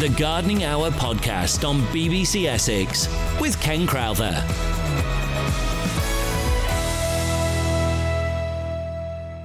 [0.00, 3.06] The Gardening Hour podcast on BBC Essex
[3.38, 4.32] with Ken Crowther.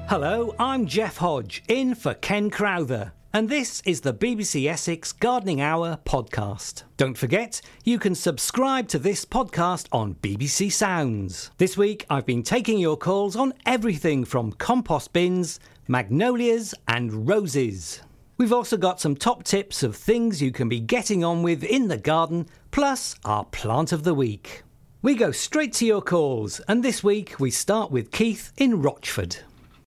[0.08, 5.60] Hello, I'm Jeff Hodge, in for Ken Crowther, and this is the BBC Essex Gardening
[5.60, 6.84] Hour podcast.
[6.96, 11.52] Don't forget, you can subscribe to this podcast on BBC Sounds.
[11.58, 15.60] This week, I've been taking your calls on everything from compost bins,
[15.90, 18.00] magnolias, and roses.
[18.38, 21.88] We've also got some top tips of things you can be getting on with in
[21.88, 24.64] the garden, plus our plant of the week.
[25.02, 29.38] We go straight to your calls, and this week we start with Keith in Rochford.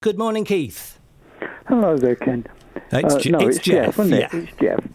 [0.00, 0.98] Good morning, Keith.
[1.66, 2.46] Hello there, Ken.
[2.90, 3.98] Uh, it's, Uh, no, it's it's Jeff, Jeff.
[3.98, 4.20] isn't it?
[4.32, 4.40] yeah.
[4.40, 4.88] It's Jeff.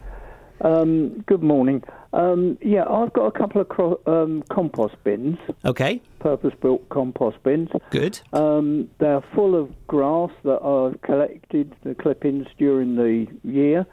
[0.62, 1.84] Um, good morning.
[2.14, 7.70] Um, yeah, I've got a couple of cro- um, compost bins, Okay, purpose-built compost bins.
[7.90, 8.20] good.
[8.34, 13.88] Um, they're full of grass that I've collected the clippings during the year,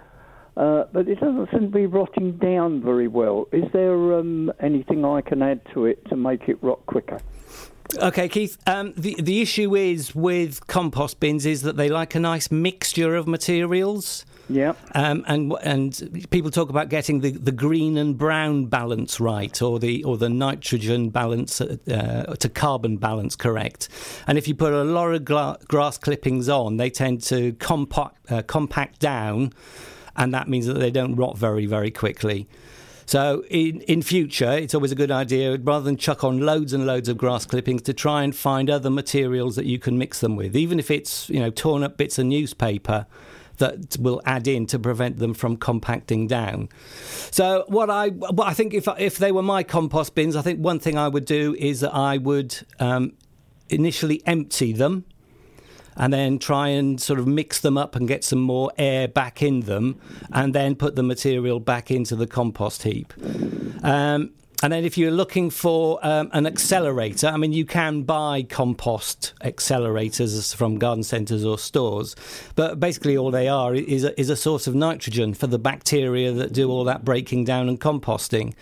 [0.58, 3.48] uh, but it doesn't seem to be rotting down very well.
[3.52, 7.20] Is there um, anything I can add to it to make it rot quicker?
[7.98, 8.56] Okay, Keith.
[8.66, 13.16] Um, the the issue is with compost bins is that they like a nice mixture
[13.16, 14.24] of materials.
[14.48, 14.72] Yeah.
[14.94, 19.78] Um, and and people talk about getting the, the green and brown balance right, or
[19.78, 23.88] the or the nitrogen balance uh, uh, to carbon balance correct.
[24.26, 28.30] And if you put a lot of gla- grass clippings on, they tend to compact
[28.30, 29.52] uh, compact down,
[30.16, 32.48] and that means that they don't rot very very quickly.
[33.10, 36.86] So in in future, it's always a good idea rather than chuck on loads and
[36.86, 40.36] loads of grass clippings to try and find other materials that you can mix them
[40.36, 43.06] with, even if it's you know torn up bits of newspaper
[43.56, 46.68] that will add in to prevent them from compacting down.
[47.32, 50.60] So what I what I think if if they were my compost bins, I think
[50.60, 53.14] one thing I would do is that I would um,
[53.68, 55.04] initially empty them
[56.00, 59.42] and then try and sort of mix them up and get some more air back
[59.42, 60.00] in them,
[60.32, 63.12] and then put the material back into the compost heap.
[63.84, 64.30] Um,
[64.62, 69.34] and then, if you're looking for um, an accelerator, I mean, you can buy compost
[69.42, 72.16] accelerators from garden centres or stores,
[72.56, 76.32] but basically all they are is a, is a source of nitrogen for the bacteria
[76.32, 78.54] that do all that breaking down and composting.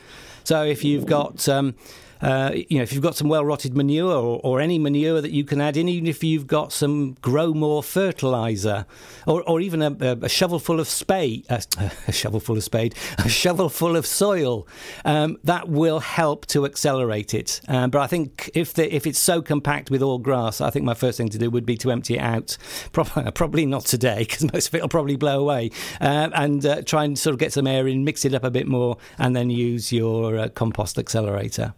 [0.43, 1.75] So if you've got um,
[2.21, 5.31] uh, you know, if you've got some well rotted manure or, or any manure that
[5.31, 8.87] you can add in, even if you've got some grow more fertilizer
[9.27, 11.61] or, or even a, a, a shovel full of spade, uh,
[12.07, 14.67] a shovel full of spade, a shovel full of soil,
[15.05, 17.61] um, that will help to accelerate it.
[17.69, 20.85] Um, but I think if the, if it's so compact with all grass, I think
[20.85, 22.57] my first thing to do would be to empty it out.
[22.93, 25.71] Probably, probably not today because most of it will probably blow away,
[26.01, 28.51] uh, and uh, try and sort of get some air in, mix it up a
[28.51, 31.75] bit more, and then use your uh, compost accelerator.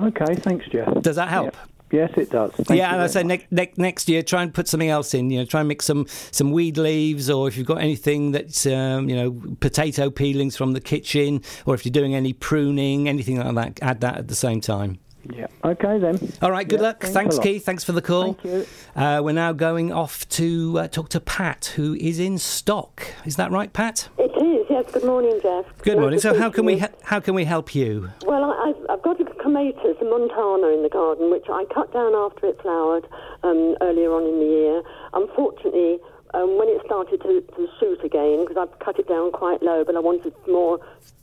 [0.00, 0.92] Okay, thanks, Jeff.
[1.02, 1.54] Does that help?
[1.54, 1.60] Yeah.
[1.92, 2.52] Yes, it does.
[2.52, 3.40] Thank yeah, and I say much.
[3.50, 5.28] ne- ne- next year try and put something else in.
[5.28, 8.64] You know, try and mix some some weed leaves, or if you've got anything that's
[8.64, 13.38] um, you know potato peelings from the kitchen, or if you're doing any pruning, anything
[13.38, 15.00] like that, add that at the same time.
[15.36, 15.46] Yeah.
[15.64, 16.32] Okay then.
[16.40, 17.00] All right, good Yeah, luck.
[17.02, 17.38] thanks Thanks.
[17.38, 17.64] Keith.
[17.64, 18.32] Thanks for the call.
[18.32, 18.66] Thank you.
[18.96, 23.06] Uh, we're now going off to uh, talk to Pat, who is in Stock.
[23.24, 24.08] Is that right, Pat?
[24.18, 24.90] It is, yes.
[24.90, 25.66] Good morning, Jeff.
[25.82, 26.18] Good Nice morning.
[26.18, 26.80] So, how can to we you.
[26.80, 28.10] he- how can we help you?
[28.26, 29.20] Well, I, I've, I've got
[29.56, 33.06] clematis, a montana in the garden, which I cut down after it flowered
[33.42, 34.82] um, earlier on in the year.
[35.12, 35.98] Unfortunately,
[36.34, 39.84] um, when it started to, to shoot again, because I've cut it down quite low,
[39.84, 40.80] but I wanted more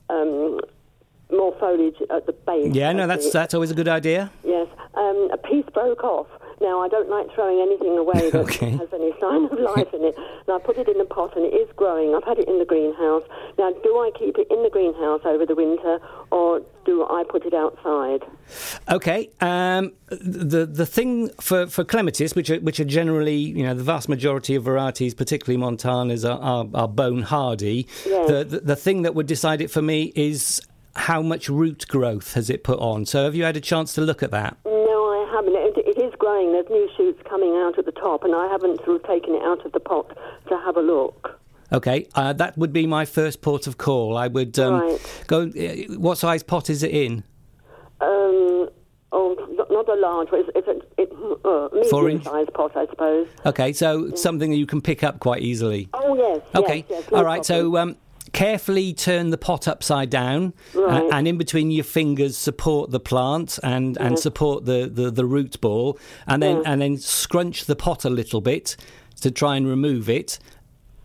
[0.09, 0.59] um,
[1.31, 2.73] more foliage at the base.
[2.73, 4.31] Yeah, no, that's that's always a good idea.
[4.43, 6.27] Yes, um, a piece broke off.
[6.61, 8.71] Now, I don't like throwing anything away that Okay.
[8.71, 10.15] has any sign of life in it.
[10.17, 12.13] And I put it in a pot and it is growing.
[12.13, 13.23] I've had it in the greenhouse.
[13.57, 15.99] Now, do I keep it in the greenhouse over the winter
[16.31, 18.23] or do I put it outside?
[18.89, 19.29] Okay.
[19.41, 23.83] Um, the the thing for, for clematis, which are, which are generally, you know, the
[23.83, 27.87] vast majority of varieties, particularly montanas, are, are, are bone hardy.
[28.05, 28.27] Yes.
[28.27, 30.61] The, the the thing that would decide it for me is
[30.95, 33.05] how much root growth has it put on.
[33.05, 34.57] So have you had a chance to look at that?
[34.65, 35.55] No, I haven't.
[35.55, 36.51] It, it is growing.
[36.53, 39.43] There's new shoots coming out at the top, and I haven't sort of taken it
[39.43, 40.17] out of the pot
[40.47, 41.38] to have a look.
[41.71, 44.17] Okay, uh, that would be my first port of call.
[44.17, 45.23] I would um, Right.
[45.27, 45.41] go.
[45.43, 47.23] uh, What size pot is it in?
[48.01, 48.69] Um,
[49.11, 50.29] oh, not, a large.
[50.31, 51.11] It's, it's a it,
[51.45, 53.27] uh, medium-sized pot, I suppose.
[53.45, 55.89] Okay, so something that you can pick up quite easily.
[55.93, 56.41] Oh, yes.
[56.55, 56.85] Okay.
[56.89, 57.45] Yes, yes, no All right.
[57.45, 57.71] problem.
[57.73, 57.95] So um,
[58.31, 61.09] carefully turn the pot upside down, uh, Right.
[61.11, 65.59] and in between your fingers, support the plant and, and support the, the, the root
[65.61, 68.75] ball, and then and then scrunch the pot a little bit
[69.21, 70.39] to try and remove it.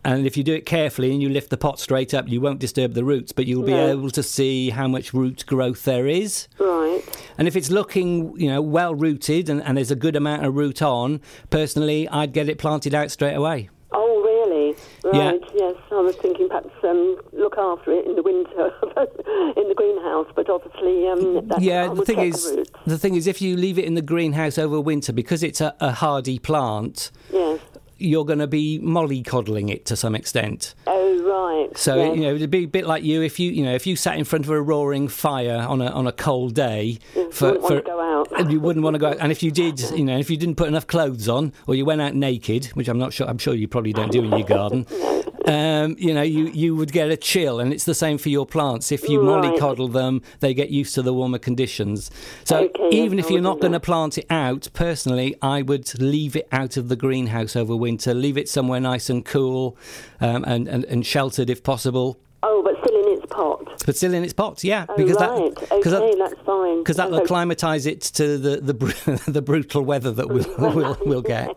[0.05, 2.59] And if you do it carefully and you lift the pot straight up, you won't
[2.59, 3.87] disturb the roots, but you'll be No.
[3.91, 6.47] able to see how much root growth there is.
[6.59, 7.01] Right.
[7.37, 10.55] And if it's looking, you know, well rooted and, and there's a good amount of
[10.55, 13.69] root on, personally, I'd get it planted out straight away.
[13.93, 14.75] Oh, really?
[15.05, 15.75] Right, yes.
[15.91, 18.73] I was thinking perhaps um, look after it in the winter
[19.59, 23.25] in the greenhouse, but obviously um, that's, Yeah, the thing is, the the thing is,
[23.25, 27.11] if you leave it in the greenhouse over winter, because it's a, a hardy plant,
[27.31, 27.59] Yes.
[27.97, 30.75] You're going to be mollycoddling it to some extent.
[30.87, 31.77] Oh, right.
[31.77, 32.17] So yes.
[32.17, 34.17] you know, it'd be a bit like you if you you know if you sat
[34.17, 36.99] in front of a roaring fire on a on a cold day.
[37.15, 38.39] Yes, wouldn't want to go out.
[38.39, 39.17] and you wouldn't want to go out.
[39.19, 41.85] And if you did, you know, if you didn't put enough clothes on, or you
[41.85, 44.43] went out naked, which I'm not sure, I'm sure you probably don't do in your
[44.43, 44.85] garden.
[45.47, 48.45] Um, you know, you, you would get a chill, and it's the same for your
[48.45, 48.91] plants.
[48.91, 49.43] If you Right.
[49.43, 52.09] mollycoddle them, they get used to the warmer conditions.
[52.43, 56.35] So Okay, even if you're not going to plant it out, personally, I would leave
[56.35, 58.13] it out of the greenhouse over winter.
[58.13, 59.77] Leave it somewhere nice and cool,
[60.19, 62.17] um, and, and and sheltered if possible.
[62.43, 63.83] Oh, but still in its pot.
[63.87, 65.55] But still in its pot, yeah, Oh, because right.
[65.55, 66.77] that okay, that, that's fine.
[66.79, 70.45] because that'll acclimatise it to the the, the brutal weather that we'll
[70.75, 71.49] we'll, we'll get.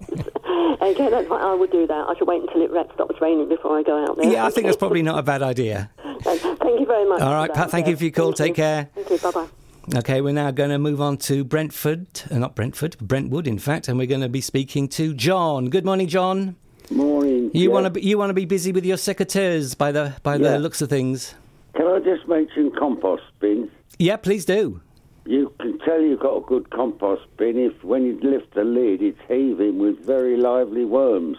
[0.80, 1.40] Okay, that's fine.
[1.42, 2.08] I would do that.
[2.08, 4.30] I should wait until it stops raining before I go out there.
[4.30, 5.90] Yeah, I think that's probably not a bad idea.
[6.22, 6.42] Thank
[6.80, 7.20] you very much.
[7.20, 7.56] All for right, that.
[7.56, 8.32] Pat, thank you for your call.
[8.32, 8.62] thank Take you.
[8.62, 8.90] care.
[8.94, 9.18] Thank you.
[9.18, 9.98] Bye bye.
[9.98, 13.88] Okay, we're now going to move on to Brentford, uh, not Brentford, Brentwood, in fact,
[13.88, 15.70] and we're going to be speaking to John.
[15.70, 16.56] Good morning, John.
[16.90, 17.50] Morning.
[17.54, 17.74] You Yeah.
[17.74, 20.52] want to be, you want to be busy with your secateurs by the by Yeah.
[20.52, 21.34] the looks of things.
[21.74, 23.70] Can I just mention compost bins?
[23.98, 24.80] Yeah, please do.
[25.28, 29.02] You can tell you've got a good compost bin if, when you lift the lid,
[29.02, 31.36] it's heaving with very lively worms.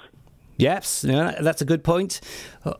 [0.57, 2.21] Yes, yeah, that's a good point.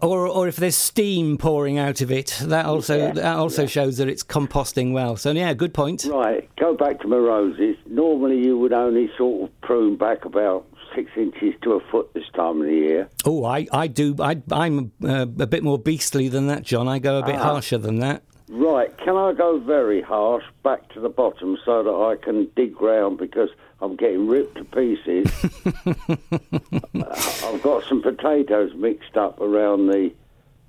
[0.04, 3.98] Or or if there's steam pouring out of it, that also Yeah, that also shows
[3.98, 5.16] that it's composting well.
[5.16, 6.06] So yeah, good point.
[6.06, 6.48] Right.
[6.58, 7.76] Go back to my roses.
[7.88, 12.30] Normally, you would only sort of prune back about six inches to a foot this
[12.36, 13.10] time of the year.
[13.26, 14.14] Oh, I, I do.
[14.20, 16.88] I, I'm uh, a bit more beastly than that, John.
[16.88, 17.44] I go a bit Ah.
[17.54, 18.24] harsher than that.
[18.50, 18.96] Right.
[18.98, 23.20] Can I go very harsh back to the bottom so that I can dig ground
[23.20, 23.50] because
[23.80, 25.32] I'm getting ripped to pieces?
[27.46, 30.12] I've got some potatoes mixed up around the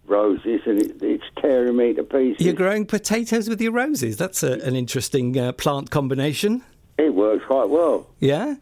[0.06, 2.44] roses and it, it's tearing me to pieces.
[2.44, 4.18] You're growing potatoes with your roses.
[4.18, 6.62] That's a, an interesting uh, plant combination.
[6.98, 8.06] It works quite well.
[8.18, 8.56] Yeah.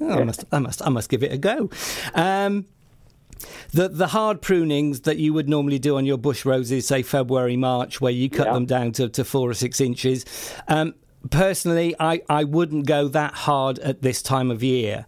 [0.00, 0.44] Oh, I must.
[0.50, 0.82] I must.
[0.84, 1.70] I must give it a go.
[2.14, 2.66] Um,
[3.72, 7.56] the the hard prunings that you would normally do on your bush roses, say February,
[7.56, 8.54] March, where you cut Yeah.
[8.54, 10.24] them down to, to four or six inches.
[10.68, 10.94] Um,
[11.30, 15.06] personally, I, I wouldn't go that hard at this time of year.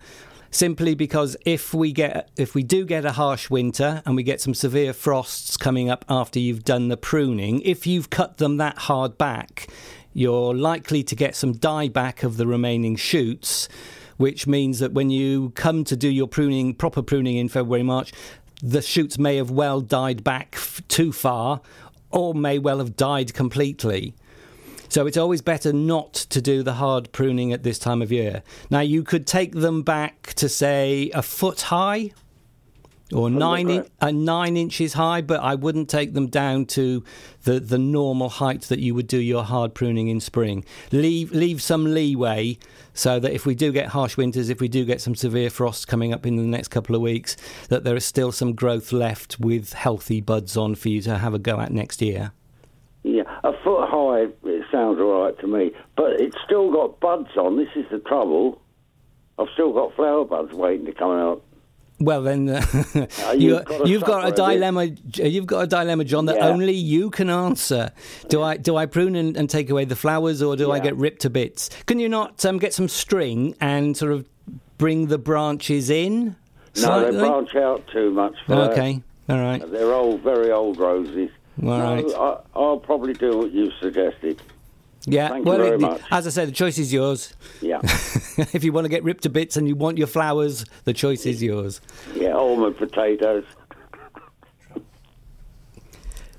[0.51, 4.41] Simply because if we get if we do get a harsh winter and we get
[4.41, 8.79] some severe frosts coming up after you've done the pruning, if you've cut them that
[8.79, 9.67] hard back,
[10.15, 13.69] you're likely to get some dieback of the remaining shoots,
[14.19, 18.13] which means that when you come to do your pruning, proper pruning in February, March,
[18.63, 21.61] the shoots may have well died back f- too far
[22.11, 24.15] or may well have died completely.
[24.89, 28.43] So it's always better not to do the hard pruning at this time of year.
[28.71, 32.13] Now, you could take them back to, say, a foot high
[33.13, 37.03] or nine, in, uh, nine inches high, but I wouldn't take them down to
[37.45, 40.65] the, the normal height that you would do your hard pruning in spring.
[40.93, 42.59] Leave, leave some leeway
[42.93, 45.85] so that if we do get harsh winters, if we do get some severe frosts
[45.85, 47.37] coming up in the next couple of weeks,
[47.69, 51.33] that there is still some growth left with healthy buds on for you to have
[51.33, 52.33] a go at next year.
[53.05, 55.71] Yeah, a foot high, it sounds all right to me.
[55.97, 57.57] But it's still got buds on.
[57.57, 58.61] This is the trouble.
[59.39, 61.43] I've still got flower buds waiting to come out.
[62.01, 62.65] Well, then uh,
[63.33, 64.85] you've you, got you've got a dilemma.
[65.15, 66.49] You've got a dilemma, John, that Yeah.
[66.49, 67.91] only you can answer.
[68.29, 70.95] Do I do I prune and, and take away the flowers, or do I get
[70.97, 71.71] ripped to bits?
[71.87, 74.29] Can you not um, get some string and sort of
[74.79, 76.37] bring the branches in?
[76.81, 78.35] No, they branch out too much.
[78.49, 79.69] Okay, all right.
[79.69, 81.31] They're old, very old roses.
[81.61, 82.05] All no, right.
[82.15, 84.41] I, I'll probably do what you've suggested.
[85.11, 85.29] Yeah.
[85.29, 87.33] Thank well, it- as I said, the choice is yours.
[87.61, 87.81] Yeah,
[88.53, 91.27] if you want to get ripped to bits and you want your flowers, the choice
[91.27, 91.81] is yours.
[92.15, 93.45] yeah, all my potatoes.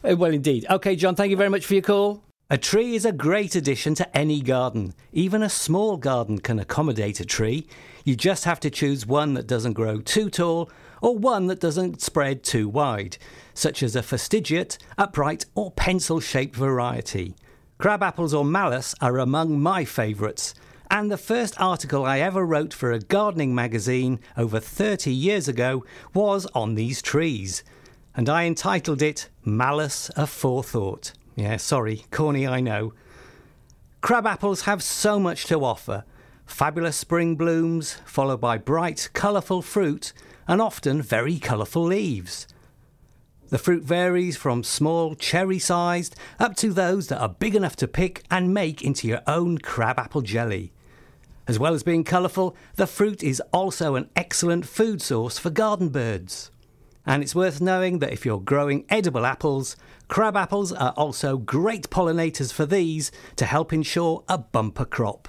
[0.04, 0.66] Uh, Well, indeed.
[0.70, 2.24] Okay, John, thank you very much for your call.
[2.52, 4.94] A tree is a great addition to any garden.
[5.14, 7.68] Even a small garden can accommodate a tree.
[8.06, 10.70] You just have to choose one that doesn't grow too tall
[11.02, 13.18] or one that doesn't spread too wide,
[13.54, 17.36] such as a fastigiate, upright, or pencil shaped variety.
[17.80, 20.54] Crab apples or malus are among my favourites.
[20.92, 25.86] And the first article I ever wrote for a gardening magazine over 30 years ago
[26.14, 27.64] was on these trees
[28.16, 31.14] and I entitled it Malice Aforethought.
[31.38, 32.92] Yeah, sorry, corny, I know.
[34.02, 36.04] Crab apples have so much to offer
[36.46, 40.12] fabulous spring blooms, followed by bright, colourful fruit,
[40.50, 42.46] and often very colourful leaves.
[43.50, 47.88] The fruit varies from small, cherry sized, up to those that are big enough to
[47.88, 50.72] pick and make into your own crabapple jelly.
[51.48, 55.90] As well as being colourful, the fruit is also an excellent food source for garden
[55.90, 56.52] birds.
[57.08, 59.76] And it's worth knowing that if you're growing edible apples,
[60.10, 65.28] crab apples are also great pollinators for these to help ensure a bumper crop.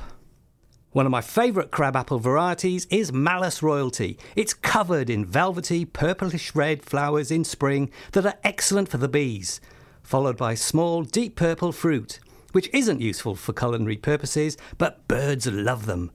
[0.92, 4.18] One of my favourite crabapple varieties is Malus Royalty.
[4.34, 9.60] It's covered in velvety, purplish red flowers in spring that are excellent for the bees,
[10.02, 12.18] followed by small, deep purple fruit,
[12.50, 16.10] which isn't useful for culinary purposes, but birds love them.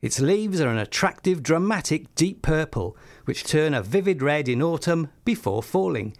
[0.00, 5.08] Its leaves are an attractive, dramatic deep purple, which turn a vivid red in autumn
[5.24, 6.16] before falling.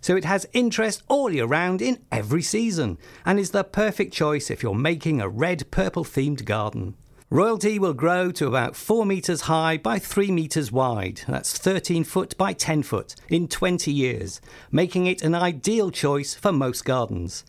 [0.00, 2.96] So it has interest all year round in every season,
[3.26, 6.94] and is the perfect choice if you're making a red purple themed garden.
[7.30, 12.34] Royalty will grow to about 4 metres high by 3 metres wide, that's 13 foot
[12.38, 14.40] by 10 foot, in 20 years,
[14.72, 17.44] making it an ideal choice for most gardens.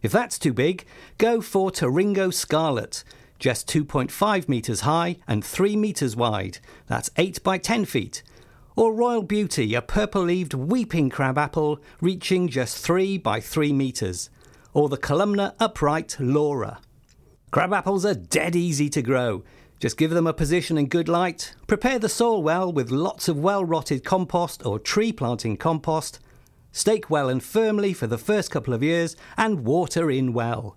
[0.00, 0.86] If that's too big,
[1.18, 3.04] go for Toringo Scarlet,
[3.38, 6.56] just 2.5 metres high and 3 metres wide,
[6.86, 8.22] that's 8 by 10 feet.
[8.76, 14.30] Or Royal Beauty, a purple leaved weeping crabapple reaching just 3 by 3 metres.
[14.72, 16.78] Or the columnar upright Laura.
[17.50, 19.42] Crab apples are dead easy to grow.
[19.80, 23.38] Just give them a position in good light, prepare the soil well with lots of
[23.38, 26.18] well rotted compost or tree planting compost,
[26.72, 30.76] stake well and firmly for the first couple of years, and water in well.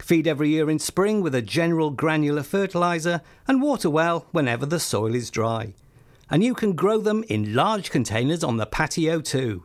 [0.00, 4.80] Feed every year in spring with a general granular fertiliser and water well whenever the
[4.80, 5.74] soil is dry.
[6.28, 9.64] And you can grow them in large containers on the patio too.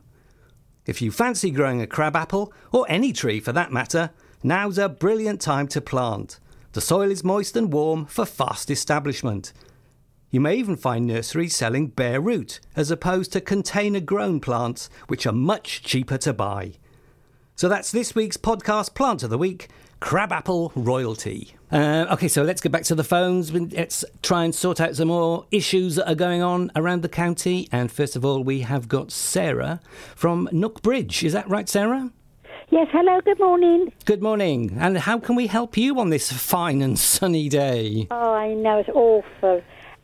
[0.85, 5.41] If you fancy growing a crabapple, or any tree for that matter, Now's a brilliant
[5.41, 6.39] time to plant.
[6.71, 9.51] The soil is moist and warm for fast establishment.
[10.31, 15.25] You may even find nurseries selling bare root as opposed to container grown plants, which
[15.25, 16.73] are much cheaper to buy.
[17.55, 19.67] So that's this week's podcast plant of the week
[19.99, 21.55] crabapple royalty.
[21.71, 23.51] Uh, okay, so let's get back to the phones.
[23.51, 27.67] Let's try and sort out some more issues that are going on around the county.
[27.71, 29.81] And first of all, we have got Sarah
[30.15, 31.23] from Nookbridge.
[31.23, 32.11] Is that right, Sarah?
[32.71, 33.91] Yes, hello, good morning.
[34.05, 34.77] Good morning.
[34.79, 38.07] And how can we help you on this fine and sunny day?
[38.11, 39.63] Oh, I know, it's awful.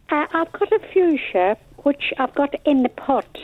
[0.10, 3.38] Uh, I've got a fuchsia which I've got in the pot.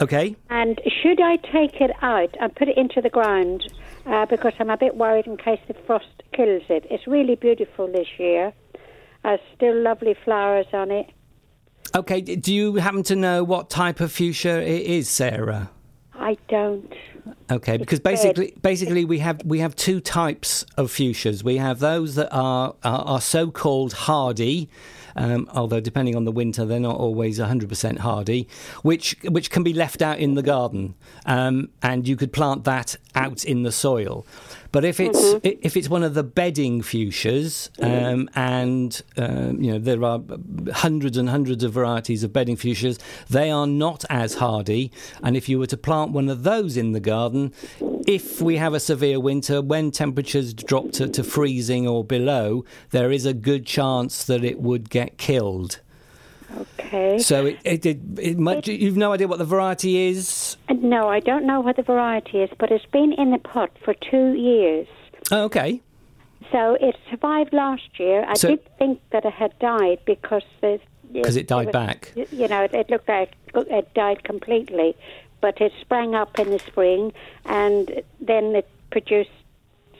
[0.00, 0.36] Okay.
[0.48, 3.64] And should I take it out and put it into the ground?
[4.06, 6.86] Uh, because I'm a bit worried in case the frost kills it.
[6.88, 8.52] It's really beautiful this year.
[9.24, 11.10] Uh, still lovely flowers on it.
[11.96, 15.70] Okay, do you happen to know what type of fuchsia it is, Sarah?
[16.14, 16.92] I don't.
[17.50, 21.42] Okay, because basically, basically we have we have two types of fuchsias.
[21.42, 24.68] We have those that are are, are so-called hardy,
[25.16, 28.48] um, although depending on the winter, they're not always 100% hardy,
[28.82, 32.96] which which can be left out in the garden, um, and you could plant that
[33.14, 34.26] out in the soil.
[34.70, 35.58] But if it's mm-hmm.
[35.62, 40.20] if it's one of the bedding fuchsias, um, and um, you know there are
[40.72, 42.98] hundreds and hundreds of varieties of bedding fuchsias,
[43.28, 44.92] they are not as hardy.
[45.22, 47.52] And if you were to plant one of those in the garden,
[48.06, 53.10] if we have a severe winter, when temperatures drop to, to freezing or below, there
[53.10, 55.80] is a good chance that it would get killed.
[56.56, 57.18] Okay.
[57.18, 60.56] So it, it, it, it might, you've no idea what the variety is?
[60.68, 63.70] Uh, no, I don't know what the variety is, but it's been in the pot
[63.84, 64.86] for two years.
[65.30, 65.82] Oh, okay.
[66.50, 68.24] So it survived last year.
[68.26, 70.80] I so, did think that it had died because there's
[71.12, 72.12] because it, it died was, back.
[72.14, 74.96] You know, it, it looked like it died completely,
[75.40, 77.12] but it sprang up in the spring,
[77.44, 79.30] and then it produced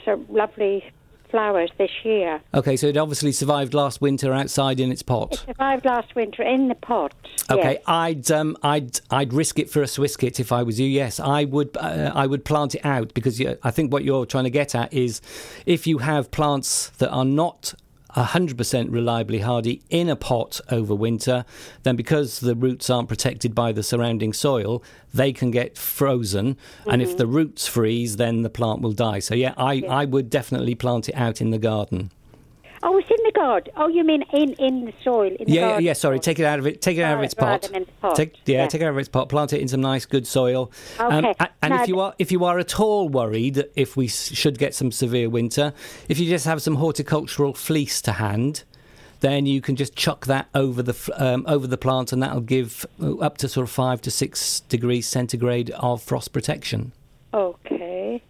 [0.04, 0.84] some lovely
[1.30, 2.40] flowers this year.
[2.54, 5.32] Okay, so it obviously survived last winter outside in its pot.
[5.32, 7.14] It survived last winter in the pot.
[7.50, 7.82] Okay, yes.
[7.86, 10.86] I'd um, I'd I'd risk it for a Swiss kit if I was you.
[10.86, 11.76] Yes, I would.
[11.76, 14.74] Uh, I would plant it out because you, I think what you're trying to get
[14.74, 15.20] at is
[15.66, 17.74] if you have plants that are not
[18.16, 21.44] 100% reliably hardy in a pot over winter,
[21.82, 26.54] then because the roots aren't protected by the surrounding soil, they can get frozen.
[26.54, 26.90] Mm-hmm.
[26.90, 29.18] And if the roots freeze, then the plant will die.
[29.18, 29.92] So, yeah, I, yeah.
[29.92, 32.10] I would definitely plant it out in the garden.
[32.82, 33.72] Oh, it's in the garden.
[33.76, 35.26] Oh, you mean in, in the soil?
[35.26, 35.84] In the yeah, garden.
[35.84, 35.92] yeah.
[35.94, 36.80] Sorry, take it out of it.
[36.80, 37.70] Take it out of its pot.
[38.00, 38.14] pot.
[38.14, 39.28] Take, yeah, yeah, take it out of its pot.
[39.28, 40.70] Plant it in some nice, good soil.
[40.98, 41.34] Um, okay.
[41.40, 44.74] Um, and if you are if you are at all worried if we should get
[44.74, 45.72] some severe winter,
[46.08, 48.64] if you just have some horticultural fleece to hand,
[49.20, 52.86] then you can just chuck that over the um, over the plant, and that'll give
[53.02, 56.92] uh, up to sort of five to six degrees centigrade of frost protection.
[57.34, 58.22] Okay.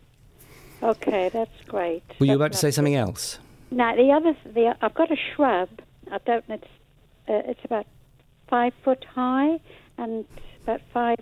[0.83, 2.03] Okay, that's great.
[2.19, 3.39] Were you that's about to say something else?
[3.71, 5.69] Now the other, the I've got a shrub.
[6.11, 6.45] I don't.
[6.49, 6.65] It's
[7.29, 7.87] uh, it's about
[8.49, 9.61] five foot high
[9.99, 10.25] and
[10.63, 11.19] about five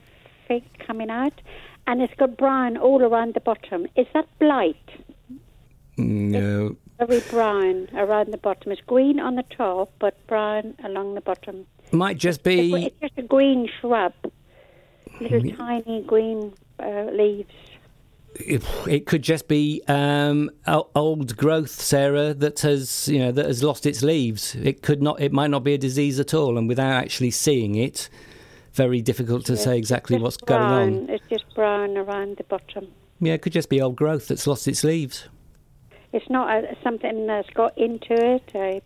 [0.46, 1.40] feet coming out,
[1.86, 3.86] and it's got brown all around the bottom.
[3.96, 4.76] Is that blight?
[5.96, 6.76] No.
[6.98, 8.70] It's very brown around the bottom.
[8.72, 11.66] It's green on the top, but brown along the bottom.
[11.92, 12.74] Might just be.
[12.86, 14.12] It's just a green shrub.
[15.20, 17.54] little tiny green uh, leaves.
[18.38, 23.62] It, it could just be um, old growth, Sarah, that has you know that has
[23.62, 24.54] lost its leaves.
[24.56, 25.20] It could not.
[25.20, 28.08] It might not be a disease at all, and without actually seeing it,
[28.72, 30.68] very difficult to say exactly what's brown.
[30.68, 31.10] going on.
[31.10, 32.88] It's just brown around the bottom.
[33.20, 35.28] Yeah, it could just be old growth that's lost its leaves.
[36.12, 38.50] It's not uh something that's got into it.
[38.54, 38.80] Uh,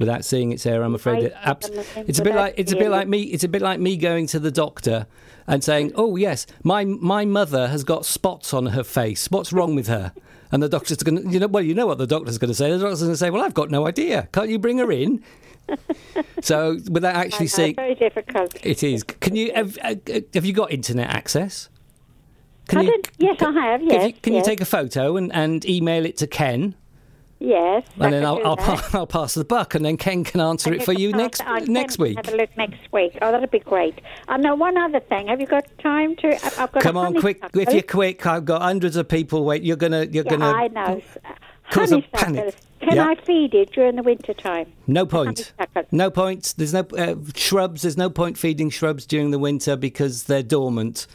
[0.00, 0.84] without seeing it, Sarah.
[0.84, 3.22] I'm afraid it abs- it's a bit like it's a bit like me.
[3.22, 5.06] It's a bit like me going to the doctor
[5.46, 9.30] and saying, "Oh yes, my my mother has got spots on her face.
[9.30, 10.12] What's wrong with her?"
[10.52, 12.54] And the doctor's going to, you know, well, you know what the doctor's going to
[12.54, 12.72] say.
[12.72, 14.28] The doctor's going to say, "Well, I've got no idea.
[14.32, 15.22] Can't you bring her in?"
[16.40, 18.56] so without actually seeing, very difficult.
[18.64, 19.04] it is.
[19.04, 19.94] Can you have, uh,
[20.34, 21.68] have you got internet access?
[22.66, 23.02] Can Pardon?
[23.18, 24.46] Yes, I have, Can, yes, you, can yes.
[24.46, 26.74] you take a photo and, and email it to Ken?
[27.42, 27.84] Yes.
[27.98, 30.80] And then I'll, I'll, pa- I'll pass the buck, and then Ken can answer And
[30.80, 31.64] it for you next on.
[31.64, 32.16] next week.
[32.24, 33.16] Have a look next week.
[33.22, 33.98] Oh, that'd be great.
[34.28, 35.28] And now one other thing.
[35.28, 36.34] Have you got time to?
[36.60, 37.40] I've got Come on, quick!
[37.40, 37.60] honeysuckle.
[37.62, 39.62] If you're quick, I've got hundreds of people wait.
[39.62, 40.52] You're gonna, you're Yeah, gonna.
[40.52, 41.00] I know.
[41.70, 42.54] cause a panic.
[42.80, 43.08] Can Yeah.
[43.08, 44.70] I feed it during the winter time?
[44.86, 45.52] No point.
[45.92, 46.54] No point.
[46.58, 47.82] There's no uh, shrubs.
[47.82, 51.06] There's no point feeding shrubs during the winter because they're dormant.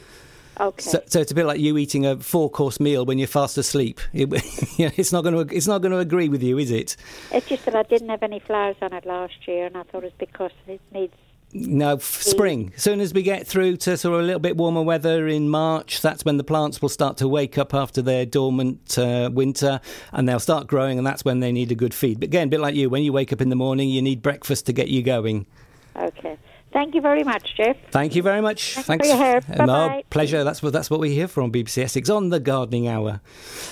[0.58, 0.82] Okay.
[0.82, 4.00] So, so it's a bit like you eating a four-course meal when you're fast asleep.
[4.12, 4.30] It,
[4.78, 5.54] you know, it's not going to.
[5.54, 6.96] It's not going to agree with you, is it?
[7.30, 10.04] it's just that I didn't have any flowers on it last year, and I thought
[10.04, 11.12] it's because it needs.
[11.52, 12.72] No, spring.
[12.76, 15.48] As soon as we get through to sort of a little bit warmer weather in
[15.48, 19.80] March, that's when the plants will start to wake up after their dormant uh, winter
[20.12, 22.20] and they'll start growing, and that's when they need a good feed.
[22.20, 24.22] But again, a bit like you, when you wake up in the morning, you need
[24.22, 25.46] breakfast to get you going.
[25.94, 26.36] Okay.
[26.72, 27.76] Thank you very much, Jeff.
[27.90, 28.74] Thank you very much.
[28.74, 29.48] Thanks for your help.
[29.50, 30.04] Um, Bye-bye.
[30.10, 30.44] pleasure.
[30.44, 33.20] That's what that's what we hear from BBC Essex on the Gardening Hour.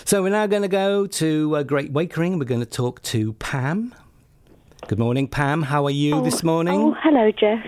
[0.04, 2.38] So we're now going to go to uh, Great Wakering.
[2.38, 3.94] We're going to talk to Pam.
[4.88, 5.62] Good morning, Pam.
[5.62, 6.80] How are you this morning?
[6.80, 7.64] Oh, hello, Jeff.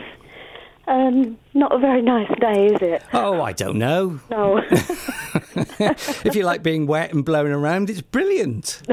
[0.88, 3.02] Um, not a very nice day, is it?
[3.12, 4.20] Oh, I don't know.
[4.30, 4.58] No.
[4.70, 8.82] if you like being wet and blowing around, it's brilliant.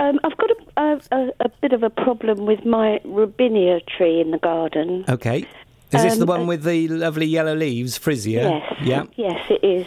[0.00, 4.30] um, I've got a, a, a, bit of a problem with my robinia tree in
[4.32, 5.04] the garden.
[5.08, 5.46] Okay.
[5.92, 8.30] Is this the Um, one uh, with the lovely yellow leaves, Frisia?
[8.30, 8.74] Yes.
[8.82, 9.04] Yeah.
[9.16, 9.86] Yes, it is.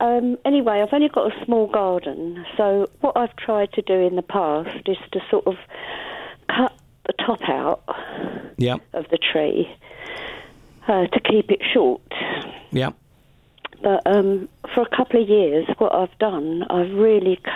[0.00, 4.16] Um, anyway, I've only got a small garden, so what I've tried to do in
[4.16, 5.54] the past is to sort of
[6.48, 6.72] cut
[7.06, 7.82] the top out
[8.58, 8.76] Yeah.
[8.92, 9.70] of the tree
[10.88, 12.02] uh, to keep it short.
[12.72, 12.90] Yeah.
[13.82, 17.52] But um, for a couple of years, what I've done, I've really c-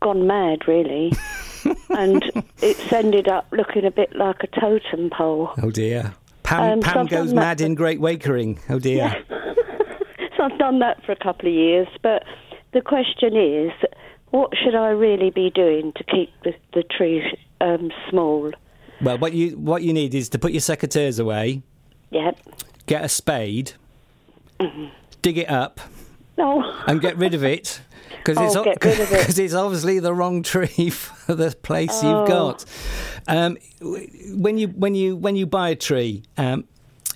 [0.00, 1.12] gone mad, really.
[1.90, 2.22] and
[2.62, 5.50] it's ended up looking a bit like a totem pole.
[5.62, 6.14] Oh dear.
[6.42, 8.58] Pam, Um, Pam I've goes mad for- in Great Wakering.
[8.68, 9.14] Oh dear.
[10.36, 11.86] So I've done that for a couple of years.
[12.02, 12.22] But
[12.72, 13.72] the question is,
[14.30, 17.22] what should I really be doing to keep the, the tree
[17.60, 18.50] um, small?
[19.02, 21.62] Well, what you what you need is to put your secateurs away,
[22.10, 22.38] Yep.
[22.86, 23.72] get a spade,
[24.60, 24.86] Mm-hmm.
[25.20, 25.78] dig it up,
[26.40, 26.74] No.
[26.86, 27.80] and get rid of it.
[28.18, 29.38] Because Oh, it's, o- get rid of it.
[29.44, 32.20] it's obviously the wrong tree for the place Oh.
[32.20, 32.64] you've got.
[33.28, 36.64] Um, when you when you when you buy a tree, um,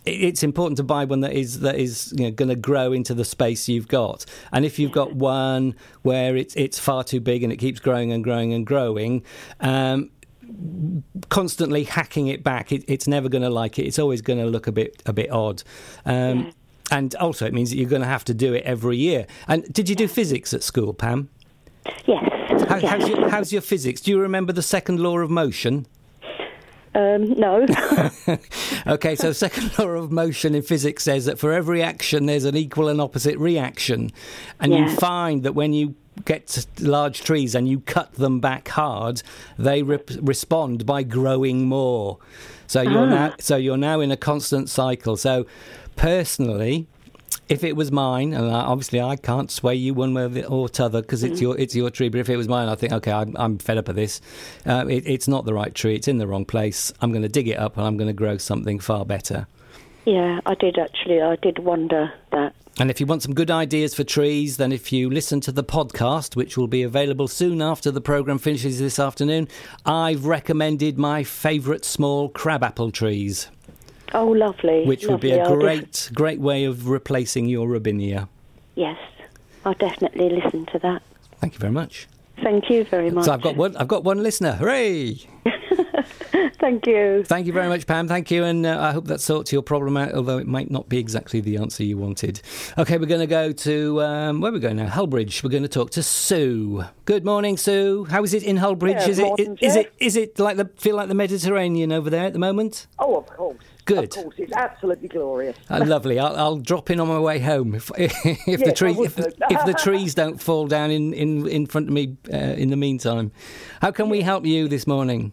[0.06, 2.92] it- it's important to buy one that is that is you know, going to grow
[2.92, 4.24] into the space you've got.
[4.52, 8.12] And if you've got one where it's it's far too big and it keeps growing
[8.12, 9.24] and growing and growing.
[9.60, 10.10] Um,
[11.30, 13.84] constantly hacking it back, it, it's never going to like it.
[13.86, 15.62] It's always going to look a bit a bit odd.
[16.04, 16.52] Um,
[16.90, 19.26] And also, it means that you're going to have to do it every year.
[19.48, 21.30] And did you do physics at school, Pam?
[22.06, 22.62] Yes.
[22.68, 22.90] How, yes.
[22.90, 24.00] how's, your, how's your physics?
[24.00, 25.86] Do you remember the second law of motion?
[26.94, 27.66] Um, no.
[28.86, 32.54] Okay, so second law of motion in physics says that for every action there's an
[32.54, 34.12] equal and opposite reaction,
[34.60, 35.94] and you find that when you
[36.26, 39.22] get large trees and you cut them back hard,
[39.58, 42.18] they rep- respond by growing more.
[42.66, 45.16] So you're now so you're now in a constant cycle.
[45.16, 45.46] So
[45.96, 46.86] personally.
[47.48, 51.02] If it was mine, and I, obviously I can't sway you one way or t'other
[51.02, 52.08] because it's your it's your tree.
[52.08, 54.20] But if it was mine, I think okay, I'm, I'm fed up of this.
[54.64, 55.94] Uh, it, it's not the right tree.
[55.94, 56.92] It's in the wrong place.
[57.00, 59.46] I'm going to dig it up and I'm going to grow something far better.
[60.06, 61.20] yeah, I did actually.
[61.20, 62.54] I did wonder that.
[62.80, 65.62] And if you want some good ideas for trees, then if you listen to the
[65.62, 69.46] podcast, which will be available soon after the programme finishes this afternoon,
[69.86, 73.48] I've recommended my favourite small crabapple trees,
[74.12, 74.84] Oh, lovely.
[74.84, 75.52] which would be a lovely.
[75.54, 78.28] I'll def- great, great way of replacing your robinia.
[78.74, 78.98] yes,
[79.64, 81.02] I'll definitely listen to that.
[81.40, 82.06] Thank you very much.
[82.42, 83.24] Thank you very much.
[83.26, 83.76] So I've got one.
[83.76, 84.52] I've got one listener.
[84.52, 85.20] Hooray!
[86.58, 87.22] Thank you.
[87.24, 88.08] Thank you very much, Pam.
[88.08, 90.12] Thank you, and uh, I hope that sorts your problem out.
[90.14, 92.40] Although it might not be exactly the answer you wanted.
[92.78, 94.88] Okay, we're going to go to um, where are we going now?
[94.88, 95.42] Hullbridge.
[95.44, 96.84] We're going to talk to Sue.
[97.04, 98.06] Good morning, Sue.
[98.10, 99.00] How is it in Hullbridge?
[99.00, 99.84] Good is it morning, is Jeff.
[99.86, 102.86] it is it like the feel like the Mediterranean over there at the moment?
[102.98, 103.58] Oh, of course.
[103.84, 104.16] Good.
[104.16, 105.56] Of course, it's absolutely glorious.
[105.68, 106.18] Uh, lovely.
[106.18, 109.18] I'll, I'll drop in on my way home if, if the Yes, I tree if,
[109.18, 112.76] if the trees don't fall down in, in, in front of me uh, in the
[112.76, 113.32] meantime.
[113.82, 115.32] How can we help you this morning?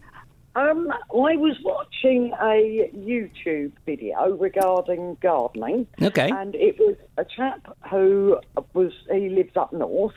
[0.54, 5.88] Um, I was watching a YouTube video regarding gardening.
[6.02, 6.30] Okay.
[6.30, 8.38] And it was a chap who
[8.74, 10.16] was, he lives up north,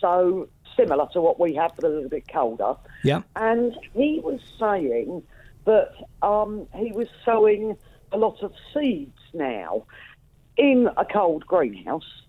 [0.00, 2.76] so similar to what we have, but a little bit colder.
[3.02, 3.22] Yeah.
[3.34, 5.24] And he was saying
[5.64, 7.76] that um, he was sowing
[8.10, 9.84] a lot of seeds now
[10.56, 12.22] in a cold greenhouse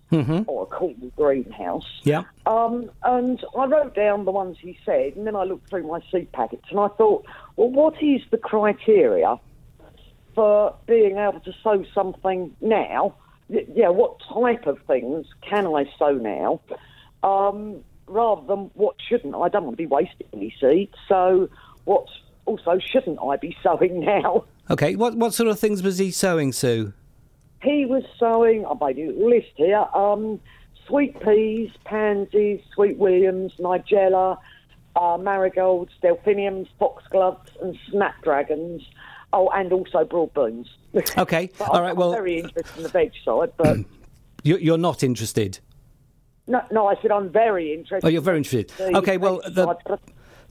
[0.46, 1.86] or a cool greenhouse.
[2.04, 2.22] Yeah.
[2.46, 6.00] Um, and I wrote down the ones he said, and then I looked through my
[6.10, 9.38] seed packets, and I thought, well, what is the criteria
[10.34, 13.16] for being able to sow something now?
[13.48, 16.60] Yeah, what type of things can I sow now?
[17.22, 19.48] Um, rather than what shouldn't I?
[19.48, 21.48] don't want to be wasting any seeds, so
[21.84, 22.06] what
[22.46, 24.44] also shouldn't I be sowing now?
[24.70, 24.96] Okay.
[24.96, 26.92] What what sort of things was he sowing, Sue?
[27.62, 30.38] He was sowing, I made a list here, um,
[30.86, 34.38] sweet peas, pansies, sweet williams, nigella,
[34.96, 38.82] uh, marigolds, delphiniums, foxgloves, and snapdragons.
[39.32, 40.68] Oh, and also broad beans.
[41.18, 41.50] Okay.
[41.60, 41.90] All I'm- right.
[41.90, 43.78] I'm Well, very interested in the veg side, but
[44.44, 45.58] you- you're not interested.
[46.46, 48.06] no, no, I said I'm very interested.
[48.06, 48.70] Oh, you're very interested.
[48.80, 49.16] Okay.
[49.16, 49.98] Well, the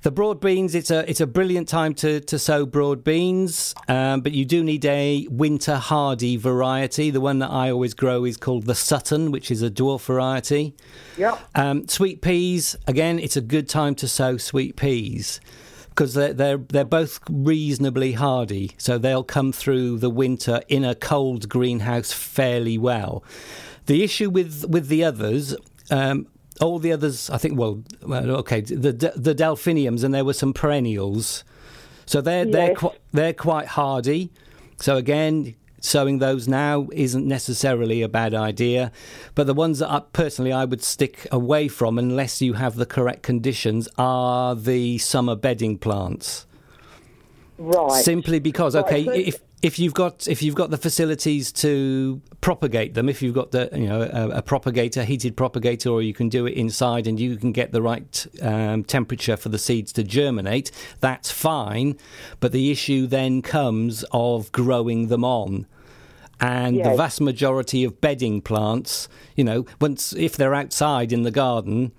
[0.03, 0.75] the broad beans.
[0.75, 4.63] It's a it's a brilliant time to to sow broad beans, um, but you do
[4.63, 7.09] need a winter hardy variety.
[7.09, 10.75] The one that I always grow is called the Sutton, which is a dwarf variety.
[11.17, 11.39] Yep.
[11.55, 15.39] Um, sweet peas, again, it's a good time to sow sweet peas
[15.89, 18.71] because they're, they're, they're both reasonably hardy.
[18.79, 23.23] So they'll come through the winter in a cold greenhouse fairly well.
[23.85, 25.55] The issue with, with the others,
[25.91, 26.27] um,
[26.61, 30.53] all the others, I think, well, well okay, the, the delphiniums, and there were some
[30.53, 31.43] perennials.
[32.05, 34.31] So they're, they're, qu- they're quite hardy.
[34.77, 38.91] So again, sowing those now isn't necessarily a bad idea.
[39.35, 42.85] But the ones that I, personally I would stick away from unless you have the
[42.85, 46.45] correct conditions are the summer bedding plants.
[47.57, 48.03] right.
[48.03, 53.07] Simply because, okay, if if you've got if you've got the facilities to propagate them,
[53.07, 56.45] if you've got the you know a, a propagator, heated propagator, or you can do
[56.45, 60.69] it inside and you can get the right um, temperature for the seeds to germinate,
[60.99, 61.97] that's fine.
[62.41, 65.65] But the issue then comes of growing them on.
[66.41, 71.31] And the vast majority of bedding plants, you know, once if they're outside in the
[71.31, 71.93] garden,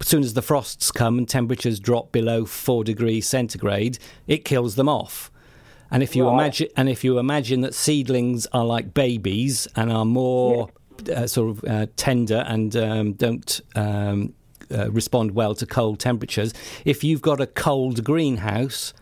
[0.00, 4.76] as soon as the frosts come and temperatures drop below four degrees centigrade, it kills
[4.76, 5.31] them off.
[5.92, 6.32] And if you Right.
[6.32, 10.70] imagine, and if you imagine that seedlings are like babies and are more
[11.14, 14.32] uh, sort of uh, tender and um, don't um,
[14.74, 16.54] uh, respond well to cold temperatures,
[16.86, 18.94] if you've got a cold greenhouse,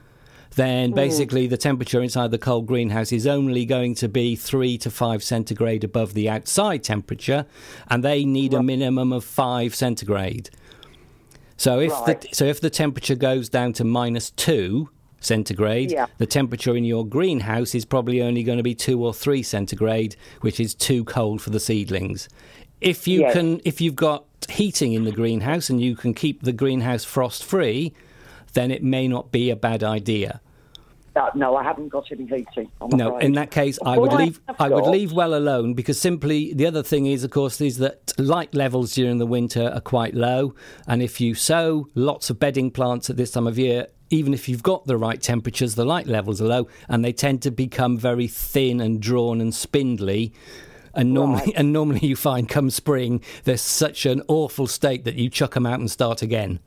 [0.57, 4.91] then basically the temperature inside the cold greenhouse is only going to be three to
[4.91, 7.47] five centigrade above the outside temperature,
[7.89, 10.51] and they need a minimum of five centigrade.
[11.57, 12.21] So if Right.
[12.21, 16.07] the so if the temperature goes down to minus two centigrade, Yeah.
[16.19, 20.17] the temperature in your greenhouse is probably only going to be two or three centigrade,
[20.41, 22.29] which is too cold for the seedlings.
[22.81, 23.35] If you Yes.
[23.35, 27.45] can, if you've got heating in the greenhouse and you can keep the greenhouse frost
[27.45, 27.93] free,
[28.55, 30.41] then it may not be a bad idea.
[31.17, 32.71] Uh, no, I haven't got any heating.
[32.81, 33.27] I'm No, afraid.
[33.27, 34.41] in that case, I would leave.
[34.61, 38.13] I would leave well alone because simply the other thing is, of course, is that
[38.17, 40.55] light levels during the winter are quite low,
[40.87, 44.49] and if you sow lots of bedding plants at this time of year, even if
[44.49, 47.97] you've got the right temperatures, the light levels are low, and they tend to become
[47.97, 50.33] very thin and drawn and spindly.
[50.93, 51.55] And normally, Right.
[51.57, 55.65] and normally you find come spring, there's such an awful state that you chuck them
[55.65, 56.59] out and start again.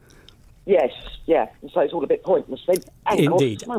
[0.65, 0.91] Yes,
[1.25, 1.49] yeah.
[1.73, 2.77] So it's all a bit pointless then.
[3.05, 3.63] And Indeed.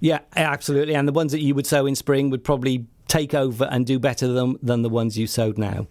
[0.00, 0.94] Yeah, absolutely.
[0.94, 3.98] And the ones that you would sow in spring would probably take over and do
[3.98, 5.86] better than, than the ones you sowed now.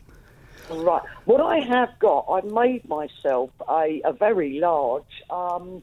[0.70, 1.02] Right.
[1.26, 5.82] What I have got, I made myself a, a very large um,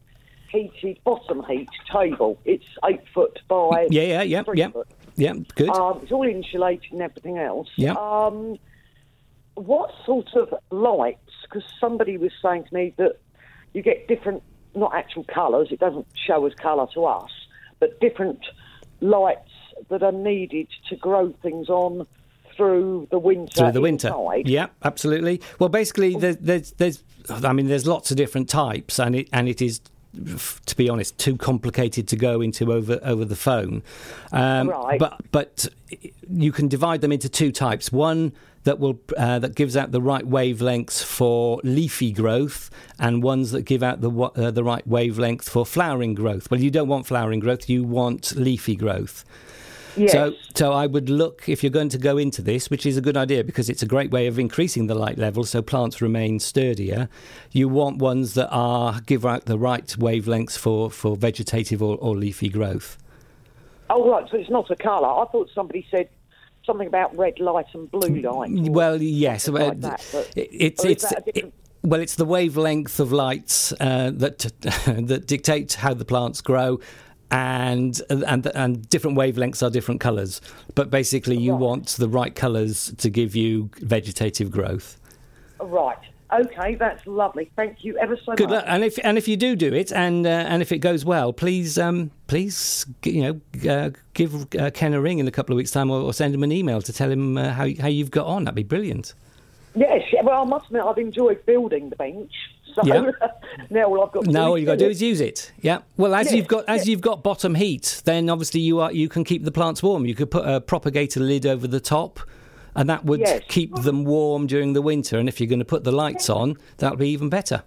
[0.54, 2.38] heated bottom heat table.
[2.44, 4.70] It's eight foot by Yeah, yeah, yeah, three yeah.
[4.70, 4.88] foot.
[5.16, 5.68] Yeah, good.
[5.70, 7.68] Um, it's all insulated and everything else.
[7.76, 7.92] Yeah.
[7.94, 8.56] Um,
[9.54, 11.18] what sort of lights?
[11.42, 13.20] Because somebody was saying to me that
[13.72, 14.42] you get different,
[14.74, 15.68] not actual colours.
[15.70, 17.30] It doesn't show as colour to us,
[17.80, 18.40] but different
[19.00, 19.50] lights
[19.88, 22.06] that are needed to grow things on
[22.56, 23.52] through the winter.
[23.62, 24.08] through the winter.
[24.08, 24.48] inside.
[24.48, 25.40] Yeah, absolutely.
[25.58, 29.48] Well, basically, there's, there's, there's, I mean, there's lots of different types, and it, and
[29.48, 29.80] it is,
[30.66, 33.82] to be honest, too complicated to go into over over the phone.
[34.32, 34.98] Um, Right.
[34.98, 35.68] But but
[36.30, 37.92] you can divide them into two types.
[37.92, 38.32] One
[38.64, 43.62] that will uh, that gives out the right wavelengths for leafy growth, and ones that
[43.62, 46.50] give out the uh, the right wavelength for flowering growth.
[46.50, 49.24] Well, you don't want flowering growth; you want leafy growth.
[49.96, 50.12] Yes.
[50.12, 53.00] So, so I would look if you're going to go into this, which is a
[53.00, 56.40] good idea because it's a great way of increasing the light level, so plants remain
[56.40, 57.08] sturdier.
[57.52, 62.16] You want ones that are give out the right wavelengths for for vegetative or, or
[62.16, 62.98] leafy growth.
[63.90, 64.28] Oh, right.
[64.30, 65.06] So it's not a colour.
[65.08, 66.08] I thought somebody said
[66.64, 68.50] something about red light and blue light.
[68.52, 71.52] Well, yes, uh, like that, but- it- it's it's different- it-
[71.82, 74.38] well, it's the wavelength of lights uh, that
[74.86, 76.80] that dictate how the plants grow.
[77.30, 80.40] And, and and different wavelengths are different colours,
[80.74, 81.60] but basically you Right.
[81.60, 84.98] want the right colours to give you vegetative growth.
[85.58, 85.98] Right.
[86.32, 87.50] Okay, that's lovely.
[87.56, 88.56] Thank you ever so Good much.
[88.56, 88.64] luck.
[88.66, 91.32] And if and if you do do it, and uh, and if it goes well,
[91.32, 95.56] please um, please you know uh, give uh, Ken a ring in a couple of
[95.56, 98.10] weeks' time, or, or send him an email to tell him uh, how how you've
[98.10, 98.44] got on.
[98.44, 99.14] That'd be brilliant.
[99.76, 102.32] Yes, well, I must admit I've enjoyed building the bench.
[102.74, 103.10] So Yeah.
[103.70, 105.20] now all I've got to Now do all is you got to do is use
[105.20, 105.52] it.
[105.60, 105.78] Yeah.
[105.96, 106.86] Well, as Yes, you've got as yes.
[106.88, 110.06] you've got bottom heat, then obviously you are you can keep the plants warm.
[110.06, 112.20] You could put a propagator lid over the top,
[112.74, 113.42] and that would Yes.
[113.48, 115.18] keep them warm during the winter.
[115.18, 117.62] And if you're going to put the lights on, that'll be even better.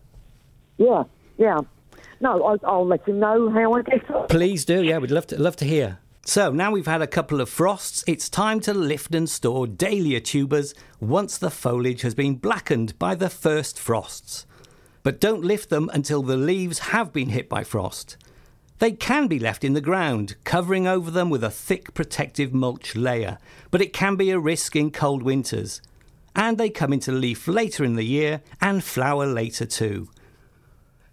[0.77, 1.03] Yeah,
[1.37, 1.59] yeah.
[2.19, 4.27] No, I'll, I'll let you know how I get on.
[4.27, 4.83] Please do.
[4.83, 5.99] Yeah, we'd love to love to hear.
[6.25, 10.19] So now we've had a couple of frosts, it's time to lift and store dahlia
[10.19, 14.45] tubers once the foliage has been blackened by the first frosts.
[15.07, 18.17] But don't lift them until the leaves have been hit by frost.
[18.79, 22.93] They can be left in the ground, covering over them with a thick protective mulch
[22.93, 23.37] layer,
[23.71, 25.81] but it can be a risk in cold winters.
[26.35, 30.09] And they come into leaf later in the year and flower later too.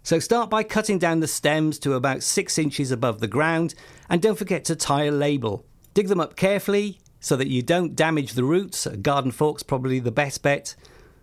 [0.03, 3.75] So start by cutting down the stems to about six inches above the ground
[4.09, 5.65] and don't forget to tie a label.
[5.93, 8.85] Dig them up carefully so that you don't damage the roots.
[8.85, 10.75] A garden fork's probably the best bet.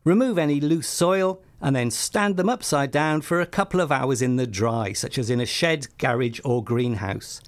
[0.04, 4.20] Remove any loose soil and then stand them upside down for a couple of hours
[4.20, 7.40] in the dry, such as in a shed, garage, or greenhouse.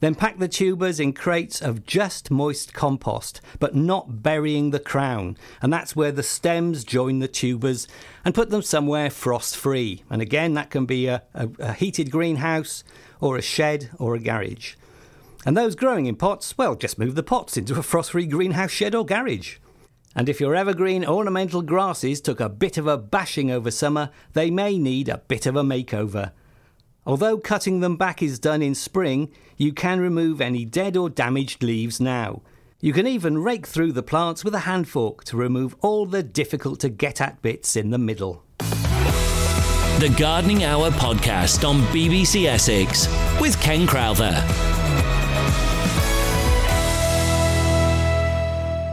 [0.00, 5.36] Then pack the tubers in crates of just moist compost, but not burying the crown.
[5.60, 7.86] And that's where the stems join the tubers
[8.24, 10.02] and put them somewhere frost free.
[10.08, 12.82] And again, that can be a, a, a heated greenhouse
[13.20, 14.74] or a shed or a garage.
[15.44, 18.70] And those growing in pots, well, just move the pots into a frost free greenhouse,
[18.70, 19.58] shed, or garage.
[20.14, 24.50] And if your evergreen ornamental grasses took a bit of a bashing over summer, they
[24.50, 26.32] may need a bit of a makeover.
[27.06, 31.62] Although cutting them back is done in spring, you can remove any dead or damaged
[31.62, 32.42] leaves now.
[32.80, 36.22] You can even rake through the plants with a hand fork to remove all the
[36.22, 38.44] difficult to get at bits in the middle.
[40.00, 43.06] The Gardening Hour podcast on BBC Essex
[43.38, 44.42] with Ken Crowther.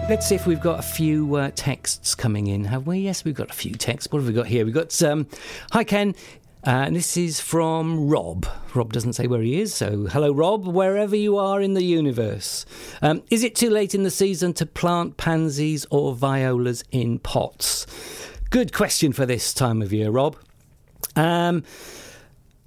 [0.10, 3.00] Let's see if we've got a few uh, texts coming in, have we?
[3.00, 4.10] Yes, we've got a few texts.
[4.10, 4.64] What have we got here?
[4.64, 5.28] We've got, um,
[5.74, 6.16] hi Ken,
[6.66, 8.48] uh, and this is from Rob.
[8.74, 12.66] Rob doesn't say where he is, so hello Rob, wherever you are in the universe.
[13.02, 17.86] Um, is it too late in the season to plant pansies or violas in pots?
[18.50, 20.38] Good question for this time of year, Rob.
[21.18, 21.64] Um,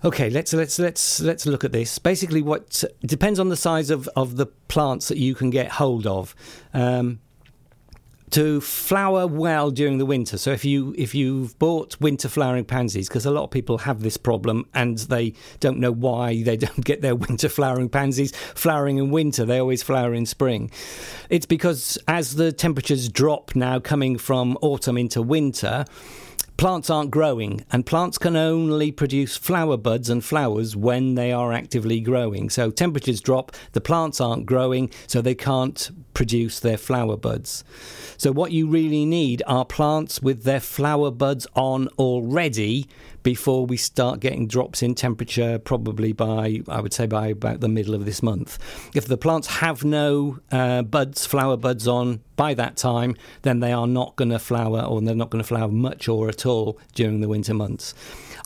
[0.03, 1.99] Okay, let's let's let's let's look at this.
[1.99, 6.07] Basically, what depends on the size of, of the plants that you can get hold
[6.07, 6.35] of.
[6.73, 7.21] Um,
[8.31, 10.39] to flower well during the winter.
[10.39, 14.03] So if you if you've bought winter flowering pansies, because a lot of people have
[14.03, 18.99] this problem and they don't know why they don't get their winter flowering pansies flowering
[18.99, 19.45] in winter.
[19.45, 20.71] They always flower in spring.
[21.29, 25.85] It's because as the temperatures drop now, coming from autumn into winter.
[26.61, 31.55] Plants aren't growing, and plants can only produce flower buds and flowers when they are
[31.55, 32.51] actively growing.
[32.51, 37.65] So temperatures drop, the plants aren't growing, so they can't produce their flower buds.
[38.19, 42.87] So, what you really need are plants with their flower buds on already
[43.23, 47.69] before we start getting drops in temperature, probably by, I would say, by about the
[47.69, 48.59] middle of this month.
[48.95, 53.73] If the plants have no uh, buds, flower buds on by that time, then they
[53.73, 56.79] are not going to flower or they're not going to flower much or at all
[56.95, 57.95] during the winter months.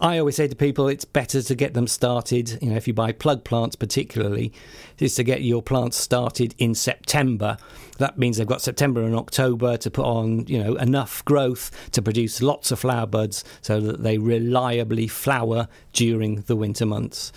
[0.01, 2.95] I always say to people it's better to get them started, you know, if you
[2.95, 4.53] buy plug plants particularly,
[4.99, 7.57] is to get your plants started in September.
[7.99, 12.03] That means they've got September and October to put on, you know, enough growth to
[12.03, 17.33] produce lots of flower buds so that they reliably flower during the winter months.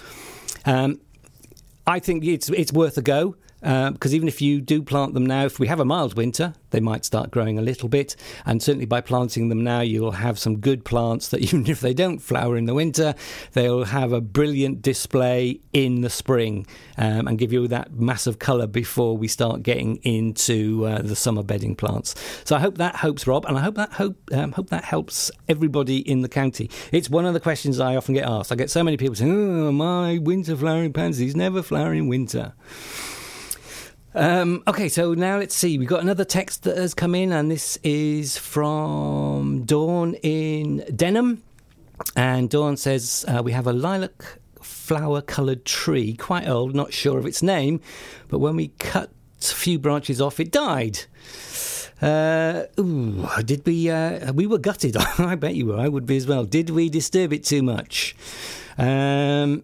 [0.65, 0.99] Um,
[1.85, 5.45] I think it's it's worth a go because even if you do plant them now,
[5.45, 8.15] if we have a mild winter, they might start growing a little bit.
[8.45, 11.93] And certainly by planting them now, you'll have some good plants that even if they
[11.93, 13.15] don't flower in the winter,
[13.53, 16.65] they'll have a brilliant display in the spring
[16.97, 21.43] um, and give you that massive colour before we start getting into uh, the summer
[21.43, 22.15] bedding plants.
[22.43, 25.31] So I hope that helps, Rob, and I hope that hope um, hope that helps
[25.47, 26.69] everybody in the county.
[26.91, 28.51] It's one of the questions I often get asked.
[28.51, 32.53] I get so many people saying, "Oh, my winter flowering pansies never flower in winter."
[34.17, 35.77] Um, okay, so now let's see.
[35.77, 41.43] We've got another text that has come in, and this is from Dawn in Denham.
[42.15, 47.19] And Dawn says, uh, We have a lilac flower coloured tree, quite old, not sure
[47.19, 47.79] of its name,
[48.27, 51.01] but when we cut a few branches off, it died.
[52.01, 53.91] Uh, ooh, did we?
[53.91, 54.97] Uh, we were gutted.
[55.19, 55.77] I bet you were.
[55.77, 56.43] I would be as well.
[56.43, 58.15] Did we disturb it too much?
[58.79, 59.61] Um,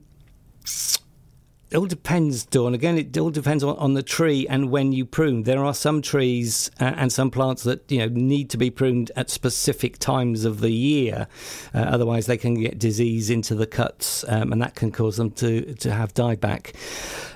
[1.73, 2.75] it all depends, Dawn.
[2.75, 5.41] Again, it all depends on, on, the tree and when you prune.
[5.41, 9.11] There are some trees uh, and some plants that you know need to be pruned
[9.15, 11.27] at specific times of the year,
[11.73, 15.31] uh, otherwise they can get disease into the cuts, um, and that can cause them
[15.31, 16.75] to to have dieback.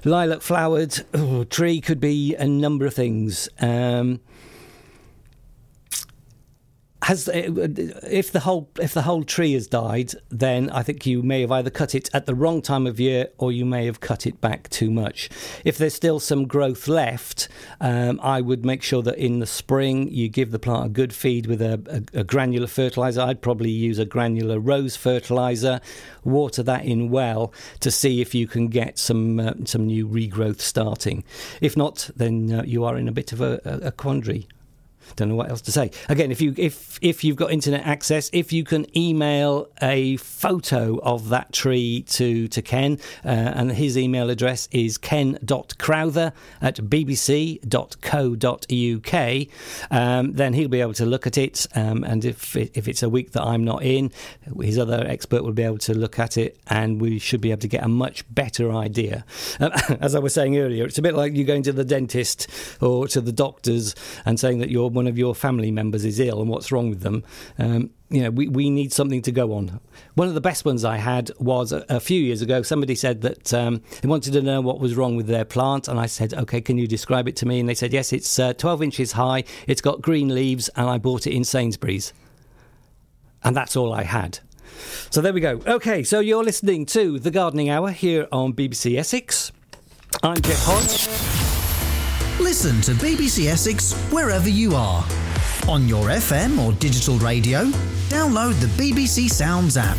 [0.05, 3.49] Lilac flowered tree could be a number of things.
[3.59, 4.19] Um,
[7.03, 11.41] has if the whole if the whole tree has died, then I think you may
[11.41, 14.25] have either cut it at the wrong time of year or you may have cut
[14.25, 15.29] it back too much.
[15.63, 20.09] If there's still some growth left, um, I would make sure that in the spring
[20.09, 23.21] you give the plant a good feed with a, a, a granular fertilizer.
[23.21, 25.79] I'd probably use a granular rose fertilizer,
[26.23, 30.61] water that in well to see if you can get some uh, some new regrowth
[30.61, 31.23] starting.
[31.61, 34.47] If not, then uh, you are in a bit of a, a quandary
[35.15, 35.91] don't know what else to say.
[36.09, 40.99] Again, if you if if you've got internet access, if you can email a photo
[40.99, 47.57] of that tree to to Ken, uh, and his email address is ken.crowther at bbc.co.uk,
[49.91, 51.67] um, then he'll be able to look at it.
[51.75, 54.11] Um, and if if it's a week that I'm not in,
[54.61, 57.61] his other expert will be able to look at it, and we should be able
[57.61, 59.25] to get a much better idea.
[59.59, 62.47] Um, as I was saying earlier, it's a bit like you going to the dentist
[62.81, 66.41] or to the doctors and saying that you're one of your family members is ill
[66.41, 67.23] and what's wrong with them.
[67.57, 69.79] Um, you know, we, we need something to go on.
[70.15, 72.61] One of the best ones I had was a, a few years ago.
[72.63, 75.99] Somebody said that um, they wanted to know what was wrong with their plant, and
[75.99, 78.53] I said, "Okay, can you describe it to me?" And they said, "Yes, it's uh,
[78.53, 79.43] 12 inches high.
[79.67, 82.13] It's got green leaves, and I bought it in Sainsbury's."
[83.43, 84.39] And that's all I had.
[85.09, 85.61] So there we go.
[85.65, 89.51] Okay, so you're listening to the Gardening Hour here on BBC Essex.
[90.23, 91.36] I'm Jeff Hodge.
[92.39, 95.03] Listen to BBC Essex wherever you are.
[95.67, 97.65] On your FM or digital radio,
[98.09, 99.97] download the BBC Sounds app.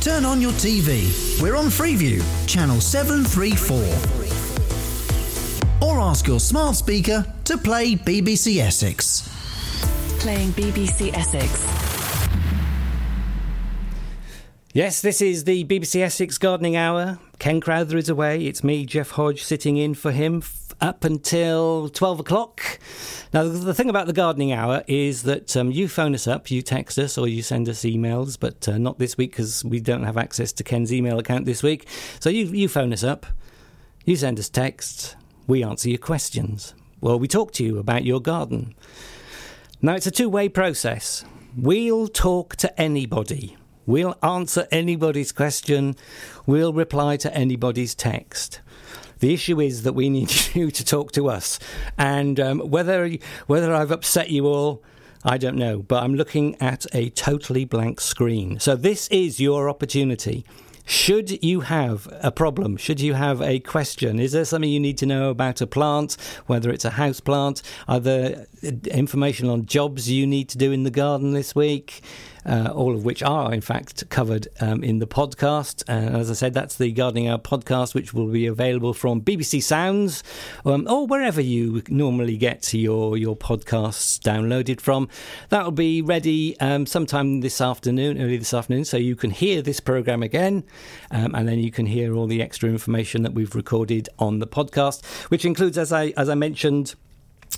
[0.00, 1.40] Turn on your TV.
[1.42, 3.76] We're on Freeview, channel 734.
[5.86, 9.28] Or ask your smart speaker to play BBC Essex.
[10.20, 11.50] Playing BBC Essex.
[14.72, 17.18] Yes, this is the BBC Essex Gardening Hour.
[17.38, 18.46] Ken Crowther is away.
[18.46, 20.40] It's me, Jeff Hodge, sitting in for him
[20.84, 22.78] up until 12 o'clock.
[23.32, 26.60] Now, the thing about the gardening hour is that um, you phone us up, you
[26.60, 30.04] text us, or you send us emails, but uh, not this week because we don't
[30.04, 31.88] have access to Ken's email account this week.
[32.20, 33.24] So you, you phone us up,
[34.04, 35.16] you send us texts,
[35.46, 36.74] we answer your questions.
[37.00, 38.74] Well, we talk to you about your garden.
[39.80, 41.24] Now, it's a two way process.
[41.56, 43.56] We'll talk to anybody.
[43.86, 45.96] We'll answer anybody's question.
[46.44, 48.60] We'll reply to anybody's text.
[49.24, 51.58] The issue is that we need you to talk to us,
[51.96, 53.10] and um, whether
[53.46, 54.82] whether I've upset you all.
[55.26, 58.60] I don't know, but I'm looking at a totally blank screen.
[58.60, 60.44] So, this is your opportunity.
[60.84, 64.98] Should you have a problem, should you have a question, is there something you need
[64.98, 67.62] to know about a plant, whether it's a house plant?
[67.88, 68.46] Are there
[68.90, 72.02] information on jobs you need to do in the garden this week?
[72.46, 75.82] Uh, all of which are, in fact, covered um, in the podcast.
[75.88, 79.62] And as I said, that's the Gardening Hour podcast, which will be available from BBC
[79.62, 80.22] Sounds
[80.64, 85.08] um, or wherever you normally get your, your podcasts downloaded from.
[85.48, 89.80] That'll be ready um, sometime this afternoon, early this afternoon, so you can hear this
[89.80, 90.64] program again,
[91.10, 94.46] um, and then you can hear all the extra information that we've recorded on the
[94.46, 96.94] podcast, which includes, as I as I mentioned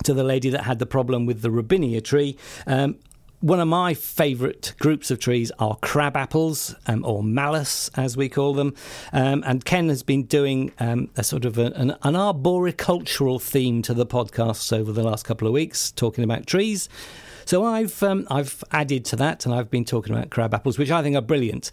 [0.04, 2.36] to the lady that had the problem with the robinia tree.
[2.66, 2.98] Um,
[3.40, 8.28] one of my favourite groups of trees are crab apples, um, or malus as we
[8.28, 8.74] call them.
[9.12, 13.82] Um, and Ken has been doing um, a sort of a, an, an, arboricultural theme
[13.82, 16.88] to the podcasts over the last couple of weeks, talking about trees.
[17.44, 20.90] So I've um, I've added to that, and I've been talking about crab apples, which
[20.90, 21.70] I think are brilliant.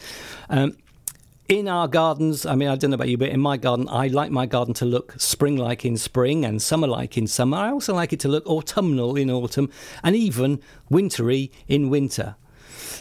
[1.53, 4.07] In our gardens, I mean, I don't know about you, but in my garden, I
[4.07, 7.57] like my garden to look spring like in spring and summer like in summer.
[7.57, 9.69] I also like it to look autumnal in autumn
[10.03, 12.37] and even wintry in winter.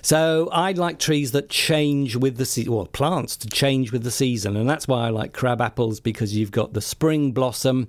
[0.04, 4.10] So I like trees that change with the season, or plants to change with the
[4.10, 7.88] season, and that's why I like crab apples because you've got the spring blossom,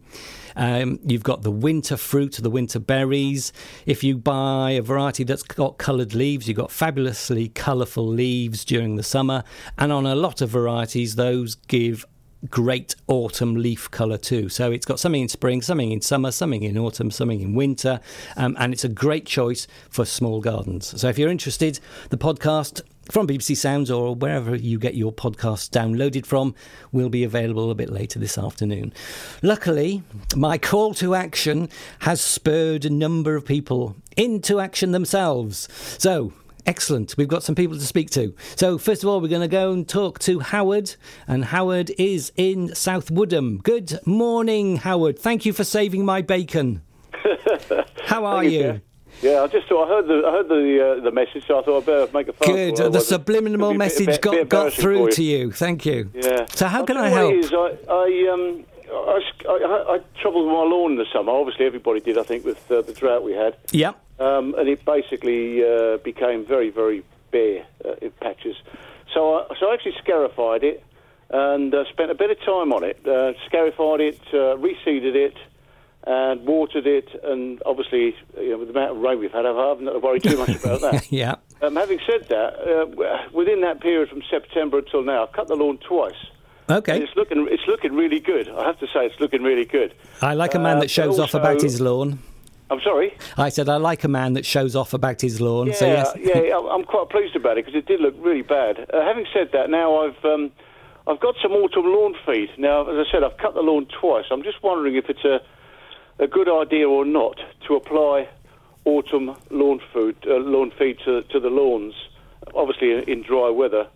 [0.56, 3.52] um, you've got the winter fruit, the winter berries.
[3.88, 8.96] If you buy a variety that's got coloured leaves, you've got fabulously colourful leaves during
[8.96, 9.44] the summer,
[9.80, 12.06] and on a lot of varieties, those give
[12.50, 14.50] great autumn leaf colour too.
[14.50, 18.00] So it's got something in spring, something in summer, something in autumn, something in winter,
[18.38, 21.00] um, and it's a great choice for small gardens.
[21.00, 21.80] So if you're interested,
[22.10, 22.82] the podcast
[23.12, 26.56] from BBC Sounds or wherever you get your podcasts downloaded from
[26.92, 28.94] will be available a bit later this afternoon.
[29.42, 30.04] Luckily,
[30.36, 31.70] my call to action
[32.00, 35.68] has spurred a number of people into action themselves.
[35.98, 36.34] So,
[36.66, 37.16] Excellent.
[37.18, 38.34] We've got some people to speak to.
[38.56, 40.96] So, first of all, we're going to go and talk to Howard,
[41.28, 43.58] and Howard is in South Woodham.
[43.58, 45.20] Good morning, Howard.
[45.20, 46.82] Thank you for saving my bacon.
[48.06, 48.60] How are you?
[48.60, 48.82] you?
[49.22, 51.64] Yeah, I just thought I heard the I heard the uh, the message, so I
[51.64, 52.78] thought I'd better make a phone Good.
[52.78, 52.90] call.
[52.90, 55.52] The subliminal message got got through to you.
[55.52, 56.12] Thank you.
[56.14, 56.46] Yeah.
[56.48, 57.34] So how can I'll I you help?
[57.36, 61.32] is, I, I um I, I, I troubled my lawn in the summer.
[61.32, 62.18] Obviously, everybody did.
[62.18, 63.56] I think with uh, the drought we had.
[63.72, 64.03] Yep.
[64.20, 68.56] Um, and it basically uh, became very very bare uh, in patches.
[69.14, 70.84] So I so I actually scarified it
[71.30, 73.06] and uh, spent a bit of time on it.
[73.08, 75.36] Uh, scarified it, uh, reseeded it
[76.06, 79.70] and watered it, and obviously, you know, with the amount of rain we've had, I
[79.70, 81.12] haven't to too much about that.
[81.12, 81.36] yeah.
[81.62, 85.56] Um, having said that, uh, within that period from September until now, I've cut the
[85.56, 86.14] lawn twice.
[86.70, 86.96] Okay.
[86.96, 88.50] And it's looking, it's looking really good.
[88.50, 89.94] I have to say, it's looking really good.
[90.22, 92.20] I like a man Uh, that shows but off about his lawn.
[92.70, 93.16] I'm sorry.
[93.38, 95.68] I said I like a man that shows off about his lawn.
[95.68, 96.14] Yeah, so yes.
[96.20, 98.90] yeah, I'm- I'm quite pleased about it because it did look really bad.
[98.94, 100.52] Uh, having said that, now I've um,
[101.08, 102.50] I've got some autumn lawn feed.
[102.58, 104.26] Now, as I said, I've cut the lawn twice.
[104.32, 105.40] I'm just wondering if it's a
[106.20, 108.28] a good idea or not to apply
[108.86, 111.94] autumn lawn food uh, lawn feed to to the lawns.
[112.56, 113.88] Obviously, in, in dry weather.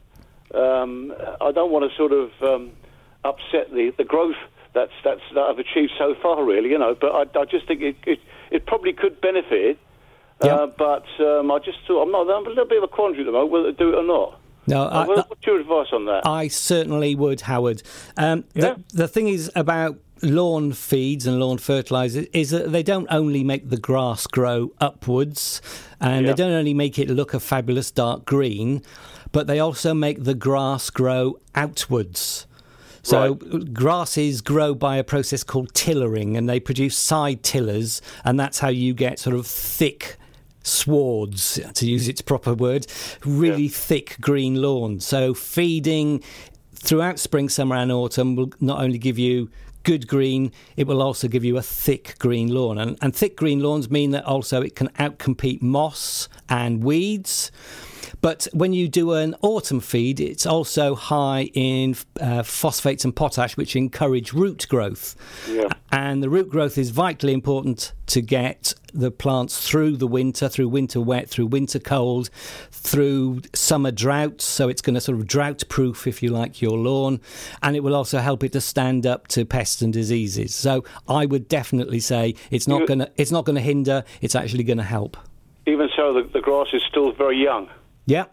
[0.54, 2.72] Um, I don't want to sort of um,
[3.26, 4.38] upset the, the growth
[4.74, 6.70] that's that's that I've achieved so far, really.
[6.70, 8.20] You know, but I, I just think it, it
[8.52, 9.80] it probably could benefit it.
[10.40, 12.30] Uh, but um, I just thought I'm not.
[12.30, 14.04] I'm a little bit of a quandary at the moment whether to do it or
[14.04, 14.40] not.
[14.68, 16.28] No, Uh, I, what- what's your advice on that?
[16.28, 17.82] I certainly would, Howard.
[18.18, 23.08] Um, the, the thing is about lawn feeds and lawn fertilizers is that they don't
[23.10, 25.62] only make the grass grow upwards
[26.02, 26.32] and Yeah.
[26.32, 28.82] they don't only make it look a fabulous dark green,
[29.32, 32.47] but they also make the grass grow outwards.
[33.08, 38.60] So grasses grow by a process called tillering, and they produce side tillers, and that's
[38.60, 40.18] how you get sort of thick
[40.62, 42.86] swards, to use its proper word,
[43.24, 45.06] really thick green lawns.
[45.06, 46.22] So feeding
[46.76, 49.50] throughout spring, summer, and autumn will not only give you
[49.88, 52.78] good green, it will also give you a thick green lawn.
[52.78, 57.54] And, and thick green lawns mean that also it can outcompete moss and weeds.
[58.20, 63.56] But when you do an autumn feed, it's also high in uh, phosphates and potash,
[63.56, 65.16] which encourage root growth.
[65.50, 65.70] Yeah.
[65.90, 70.70] And the root growth is vitally important to get the plants through the winter, through
[70.70, 72.30] winter wet, through winter cold,
[72.72, 74.44] through summer droughts.
[74.44, 77.22] So it's going to sort of drought proof, if you like, your lawn.
[77.62, 80.56] And it will also help it to stand up to pests and diseases.
[80.56, 84.04] So I would definitely say it's not going to it's not going to hinder.
[84.22, 85.18] It's actually going to help.
[85.66, 87.70] Even so, the, the grass is still very young.
[88.06, 88.26] Yeah.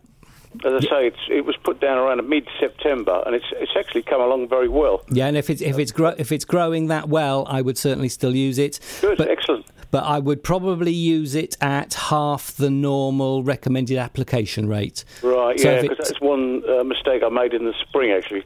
[0.65, 4.21] As I say, it's, it was put down around mid-September, and it's it's actually come
[4.21, 5.03] along very well.
[5.11, 8.09] Yeah, and if it's if it's gro- if it's growing that well, I would certainly
[8.09, 8.79] still use it.
[9.01, 9.67] Good, but, excellent.
[9.91, 15.05] But I would probably use it at half the normal recommended application rate.
[15.23, 18.45] Right, So yeah, because that's one uh, mistake I made in the spring, actually.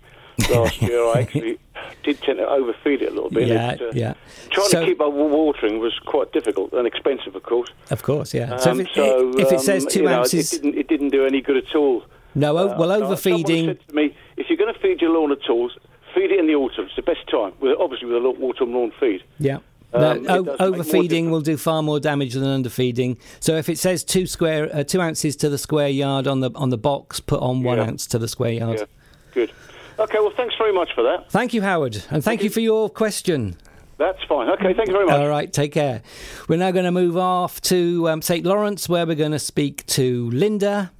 [0.50, 1.58] Last year, I actually
[2.04, 3.48] did tend to overfeed it a little bit.
[3.48, 4.14] Yeah, It, uh, yeah.
[4.50, 7.68] Trying So- to keep up watering was quite difficult and expensive, of course.
[7.90, 8.56] Of course, yeah.
[8.58, 10.78] so Um, if it, so, if it says um, two you know, ounces, it didn't,
[10.78, 12.04] it didn't do any good at all.
[12.34, 13.66] no, well, Uh, overfeeding.
[13.66, 15.70] said to me, if you're going to feed your lawn at all,
[16.14, 16.86] feed it in the autumn.
[16.86, 19.22] It's the best time, with, obviously with a lo- autumn lawn feed.
[19.38, 19.58] Yeah.
[19.92, 23.16] Um, No, o- does make more overfeeding will do far more damage than underfeeding.
[23.40, 26.50] So if it says two square, uh, two ounces to the square yard on the
[26.54, 27.84] on the box, put on one Yeah.
[27.84, 28.80] ounce to the square yard.
[28.80, 28.84] Yeah,
[29.32, 29.50] good.
[29.98, 31.30] Okay, well, thanks very much for that.
[31.30, 33.56] Thank you, Howard, and thank you for your question.
[33.96, 34.48] That's fine.
[34.50, 35.16] Okay, thank you very much.
[35.16, 36.02] All right, take care.
[36.48, 38.46] We're now going to move off to um, St.
[38.46, 40.92] Lawrence, where we're going to speak to Linda.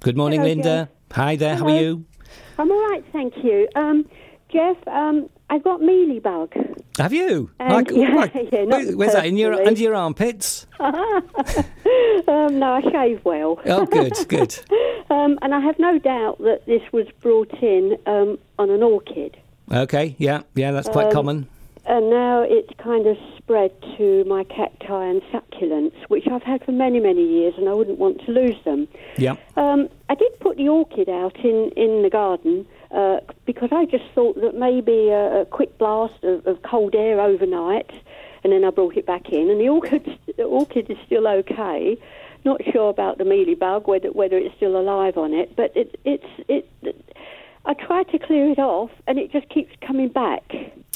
[0.00, 0.88] Good morning, Hello, Linda.
[1.12, 1.56] Hi there.
[1.56, 2.06] How are you?
[2.58, 3.68] I'm all right, thank you.
[3.76, 4.08] Um,
[4.50, 6.80] Jeff, um, I've got mealybug.
[6.98, 7.50] Have you?
[7.60, 9.26] Um, Like- yeah, like- yeah, where- where's that?
[9.26, 10.66] In your under your armpits?
[10.80, 13.60] um, no, I shave well.
[13.66, 14.58] Oh, good, good.
[15.10, 19.36] um, and I have no doubt that this was brought in um, on an orchid.
[19.70, 21.48] Okay, yeah, yeah, that's quite Um, common.
[21.86, 26.72] And now it's kind of spread to my cacti and succulents, which I've had for
[26.72, 28.88] many, many years, and I wouldn't want to lose them.
[29.16, 29.36] Yeah.
[29.56, 34.04] Um, I did put the orchid out in, in the garden uh, because I just
[34.14, 37.90] thought that maybe a, a quick blast of, of cold air overnight,
[38.44, 41.96] and then I brought it back in, and the orchid, the orchid is still okay.
[42.44, 46.24] Not sure about the mealybug, whether whether it's still alive on it, but it, it's
[46.48, 46.68] it.
[47.64, 50.42] I try to clear it off, and it just keeps coming back.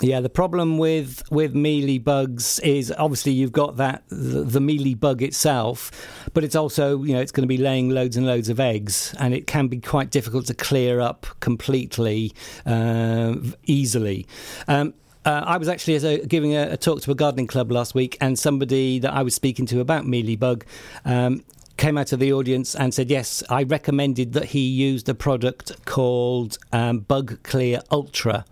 [0.00, 4.94] Yeah, the problem with with mealy bugs is obviously you've got that the, the mealy
[4.94, 5.90] bug itself,
[6.32, 9.14] but it's also you know it's going to be laying loads and loads of eggs,
[9.18, 12.32] and it can be quite difficult to clear up completely
[12.64, 13.34] uh,
[13.64, 14.26] easily.
[14.66, 14.94] Um,
[15.24, 18.16] uh, I was actually a, giving a, a, talk to a gardening club last week,
[18.20, 20.64] and somebody that I was speaking to about mealybug
[21.04, 21.44] um,
[21.76, 25.84] came out of the audience and said, Yes, I recommended that he used a product
[25.84, 28.44] called um, Bug Clear Ultra.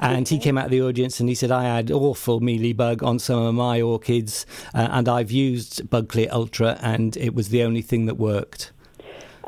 [0.00, 0.36] And okay.
[0.36, 3.42] he came out of the audience and he said, I had awful mealybug on some
[3.42, 7.82] of my orchids, uh, and I've used Bug Clear Ultra, and it was the only
[7.82, 8.70] thing that worked.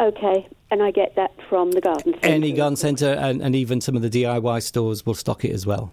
[0.00, 2.26] Okay, and I get that from the garden centre.
[2.26, 5.66] Any garden centre, and, and even some of the DIY stores will stock it as
[5.66, 5.92] well.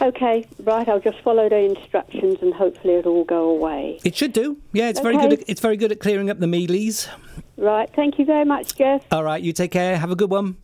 [0.00, 0.88] Okay, right.
[0.88, 3.98] I'll just follow the instructions and hopefully it'll all go away.
[4.04, 4.58] It should do.
[4.72, 5.12] Yeah, it's okay.
[5.12, 5.40] very good.
[5.40, 7.08] At, it's very good at clearing up the mealies.
[7.56, 7.90] Right.
[7.94, 9.04] Thank you very much, Jeff.
[9.10, 9.42] All right.
[9.42, 9.98] You take care.
[9.98, 10.56] Have a good one.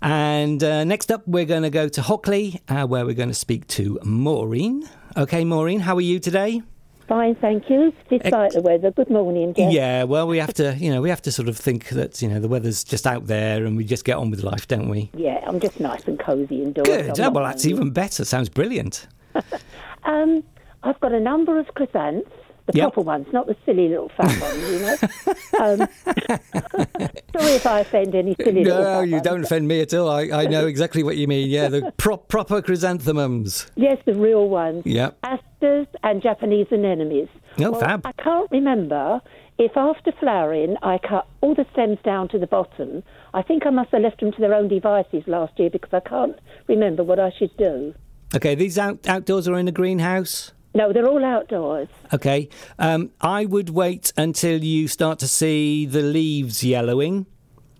[0.00, 3.34] And uh, next up, we're going to go to Hockley, uh, where we're going to
[3.34, 4.88] speak to Maureen.
[5.16, 6.62] Okay, Maureen, how are you today?
[7.08, 7.92] Fine, thank you.
[8.10, 8.90] Despite the weather.
[8.90, 9.72] Good morning, Jeff.
[9.72, 12.28] Yeah, well, we have to, you know, we have to sort of think that you
[12.28, 15.10] know the weather's just out there, and we just get on with life, don't we?
[15.14, 16.88] Yeah, I'm just nice and cosy indoors.
[16.88, 17.20] Good.
[17.20, 18.24] Oh, well, that's even better.
[18.24, 19.06] Sounds brilliant.
[20.04, 20.42] um,
[20.82, 22.32] I've got a number of chrysanthemums
[22.66, 22.92] the yep.
[22.92, 24.96] proper ones, not the silly little fat ones, you know.
[25.60, 25.78] um,
[27.32, 29.22] sorry if I offend any silly no, little No, you ones.
[29.22, 30.08] don't offend me at all.
[30.10, 31.48] I, I know exactly what you mean.
[31.48, 33.70] Yeah, the pro- proper chrysanthemums.
[33.76, 34.82] Yes, the real ones.
[34.84, 35.10] Yeah.
[35.22, 37.28] Asters and Japanese anemones.
[37.58, 38.04] Oh, well, fab.
[38.04, 39.20] I can't remember
[39.58, 43.02] if after flowering I cut all the stems down to the bottom.
[43.32, 46.00] I think I must have left them to their own devices last year because I
[46.00, 46.36] can't
[46.68, 47.94] remember what I should do.
[48.34, 50.52] Okay, these out- outdoors are in a greenhouse?
[50.76, 51.88] No, they're all outdoors.
[52.12, 52.50] Okay.
[52.78, 57.24] Um, I would wait until you start to see the leaves yellowing.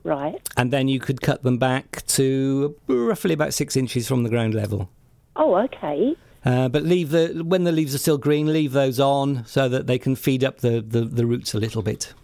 [0.03, 0.41] Right.
[0.57, 4.55] And then you could cut them back to roughly about six inches from the ground
[4.55, 4.89] level.
[5.37, 6.17] Oh, okay.
[6.43, 9.87] Uh, but leave the when the leaves are still green, leave those on so that
[9.87, 12.15] they can feed up the, the, the roots a little bit.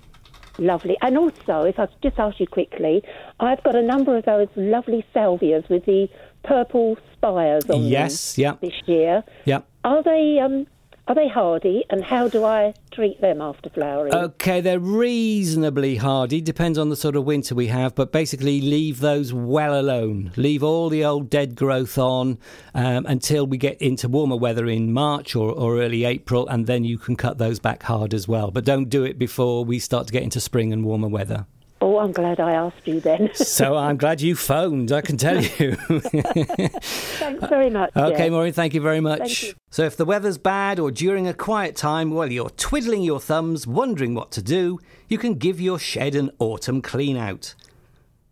[0.58, 0.96] Lovely.
[1.02, 3.02] And also, if I could just ask you quickly,
[3.40, 6.08] I've got a number of those lovely salvias with the
[6.42, 8.54] purple spires on yes, them yeah.
[8.60, 9.24] this year.
[9.44, 9.60] Yeah.
[9.84, 10.66] Are they um,
[11.08, 14.14] are they hardy, and how do I treat them after flowering?
[14.14, 16.40] Okay, they're reasonably hardy.
[16.40, 20.30] Depends on the sort of winter we have, but basically leave those well alone.
[20.36, 22.38] Leave all the old dead growth on
[22.72, 26.84] um, until we get into warmer weather in March or, or early April, and then
[26.84, 28.52] you can cut those back hard as well.
[28.52, 31.46] But don't do it before we start to get into spring and warmer weather.
[31.82, 33.30] Oh, I'm glad I asked you then.
[33.34, 35.74] so I'm glad you phoned, I can tell you.
[35.74, 37.90] Thanks very much.
[37.96, 38.30] Okay, yeah.
[38.30, 39.42] Maureen, thank you very much.
[39.42, 39.54] You.
[39.70, 43.66] So if the weather's bad or during a quiet time while you're twiddling your thumbs,
[43.66, 44.78] wondering what to do,
[45.08, 47.56] you can give your shed an autumn clean out.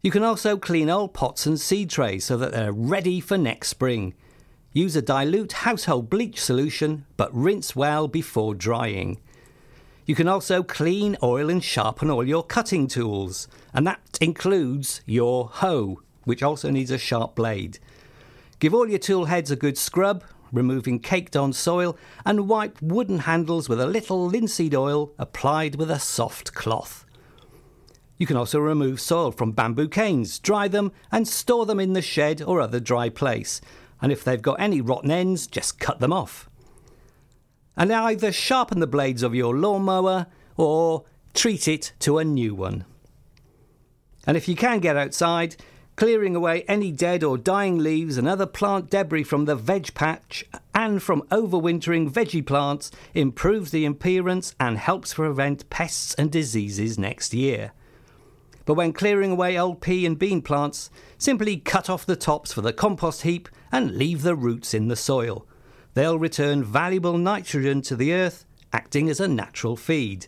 [0.00, 3.70] You can also clean old pots and seed trays so that they're ready for next
[3.70, 4.14] spring.
[4.72, 9.18] Use a dilute household bleach solution, but rinse well before drying.
[10.10, 15.46] You can also clean, oil, and sharpen all your cutting tools, and that includes your
[15.46, 17.78] hoe, which also needs a sharp blade.
[18.58, 21.96] Give all your tool heads a good scrub, removing caked on soil,
[22.26, 27.06] and wipe wooden handles with a little linseed oil applied with a soft cloth.
[28.16, 32.02] You can also remove soil from bamboo canes, dry them, and store them in the
[32.02, 33.60] shed or other dry place.
[34.02, 36.49] And if they've got any rotten ends, just cut them off
[37.76, 41.04] and either sharpen the blades of your lawnmower or
[41.34, 42.84] treat it to a new one.
[44.26, 45.56] And if you can get outside,
[45.96, 50.44] clearing away any dead or dying leaves and other plant debris from the veg patch
[50.74, 57.34] and from overwintering veggie plants improves the appearance and helps prevent pests and diseases next
[57.34, 57.72] year.
[58.64, 62.60] But when clearing away old pea and bean plants, simply cut off the tops for
[62.60, 65.46] the compost heap and leave the roots in the soil
[65.94, 70.26] they'll return valuable nitrogen to the earth, acting as a natural feed.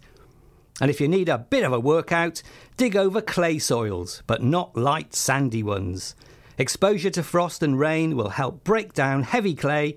[0.81, 2.43] And if you need a bit of a workout,
[2.77, 6.15] dig over clay soils, but not light sandy ones.
[6.59, 9.97] Exposure to frost and rain will help break down heavy clay,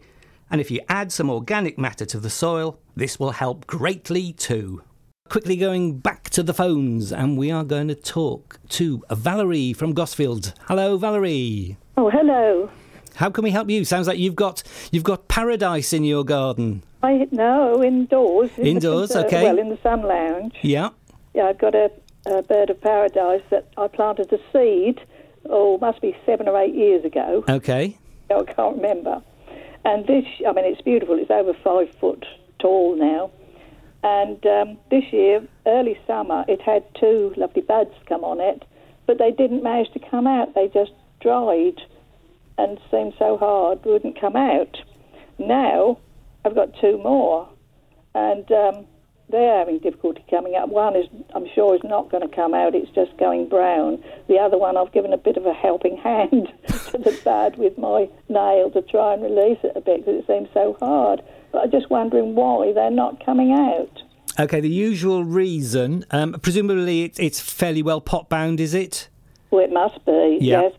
[0.49, 4.81] and if you add some organic matter to the soil, this will help greatly too.
[5.27, 9.95] Quickly going back to the phones, and we are going to talk to Valerie from
[9.95, 10.53] Gosfield.
[10.67, 11.77] Hello, Valerie.
[11.97, 12.69] Oh, hello.
[13.15, 13.85] How can we help you?
[13.85, 16.83] Sounds like you've got you've got paradise in your garden.
[17.03, 18.51] I no indoors.
[18.57, 19.43] In indoors, the, okay.
[19.43, 20.55] Well, in the sun lounge.
[20.61, 20.89] Yeah.
[21.33, 21.91] Yeah, I've got a,
[22.27, 25.01] a bird of paradise that I planted a seed.
[25.49, 27.43] Oh, must be seven or eight years ago.
[27.47, 27.97] Okay.
[28.29, 29.21] I can't remember.
[29.83, 31.19] And this, I mean, it's beautiful.
[31.19, 32.25] It's over five foot
[32.59, 33.31] tall now.
[34.03, 38.63] And um, this year, early summer, it had two lovely buds come on it,
[39.07, 40.53] but they didn't manage to come out.
[40.55, 40.91] They just
[41.21, 41.81] dried
[42.57, 44.77] and seemed so hard wouldn't come out.
[45.37, 45.99] Now
[46.45, 47.49] I've got two more,
[48.13, 48.85] and um,
[49.29, 50.69] they're having difficulty coming out.
[50.69, 52.75] One is, I'm sure, is not going to come out.
[52.75, 54.03] It's just going brown.
[54.27, 57.77] The other one, I've given a bit of a helping hand to the bud with
[57.77, 61.21] my nail to try and release it a bit because it seems so hard.
[61.51, 64.01] But I'm just wondering why they're not coming out.
[64.37, 69.07] Okay, the usual reason, um, presumably it, it's fairly well pot bound, is it?
[69.49, 70.39] Well, it must be.
[70.41, 70.63] Yeah.
[70.63, 70.73] Yes.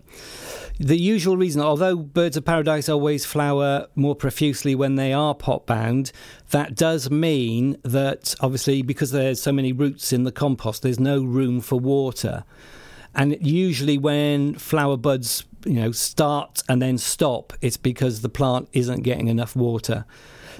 [0.78, 5.64] The usual reason, although birds of paradise always flower more profusely when they are pot
[5.64, 6.12] bound,
[6.50, 11.22] that does mean that obviously because there's so many roots in the compost, there's no
[11.22, 12.44] room for water.
[13.14, 18.68] And usually when flower buds, you know, start and then stop, it's because the plant
[18.74, 20.04] isn't getting enough water.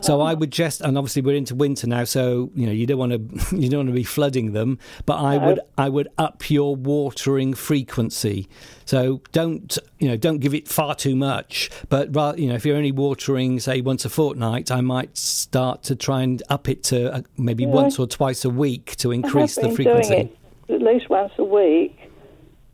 [0.01, 2.99] So I would just, and obviously we're into winter now, so you know you don't
[2.99, 4.79] want to you don't want to be flooding them.
[5.07, 8.49] But I would I would up your watering frequency.
[8.85, 11.71] So don't you know don't give it far too much.
[11.89, 15.83] But rather, you know if you're only watering say once a fortnight, I might start
[15.85, 17.71] to try and up it to uh, maybe Yeah.
[17.71, 20.31] once or twice a week to increase the frequency.
[20.69, 21.99] at least once a week.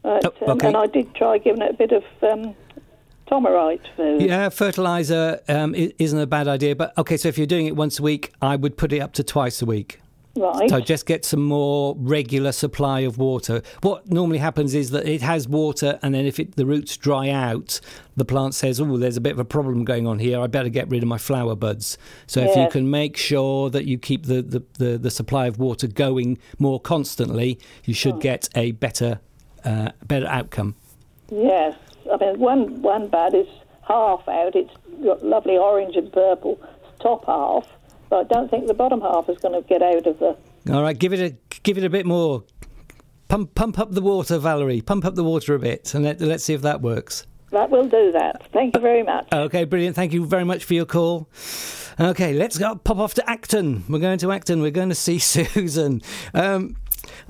[0.03, 0.67] But, Oh, um, okay.
[0.67, 2.57] and I did try giving it a bit of um,
[3.97, 4.23] food.
[4.23, 6.77] Yeah, fertilizer um, isn't a bad idea.
[6.77, 9.13] But okay, so if you're doing it once a week, I would put it up
[9.15, 10.01] to twice a week.
[10.35, 10.71] Right.
[10.71, 13.63] So just get some more regular supply of water.
[13.83, 17.29] What normally happens is that it has water, and then if it, the roots dry
[17.29, 17.81] out,
[18.17, 20.41] the plant says, "Oh, there's a bit of a problem going on here.
[20.41, 23.85] I better get rid of my flower buds." So if you can make sure that
[23.85, 28.49] you keep the, the, the, the supply of water going more constantly, you should get
[28.55, 29.21] a better
[29.65, 30.77] uh, better outcome.
[31.31, 31.77] Yes,
[32.11, 33.47] I mean one one bud is
[33.87, 34.55] half out.
[34.55, 34.75] It's
[35.05, 36.61] got lovely orange and purple
[37.01, 37.67] top half,
[38.09, 40.37] but I don't think the bottom half is going to get out of the.
[40.73, 42.45] All right, give it a give it a bit more.
[43.29, 44.81] Pump pump up the water, Valerie.
[44.81, 47.27] Pump up the water a bit, and let, let's see if that works.
[47.51, 48.43] That will do that.
[48.53, 49.29] Thank you very much.
[49.33, 49.95] Okay, brilliant.
[49.95, 51.29] Thank you very much for your call.
[52.01, 53.85] Okay, let's go pop off to Acton.
[53.91, 54.63] We're going to Acton.
[54.63, 56.01] We're going to see Susan.
[56.33, 56.77] Um,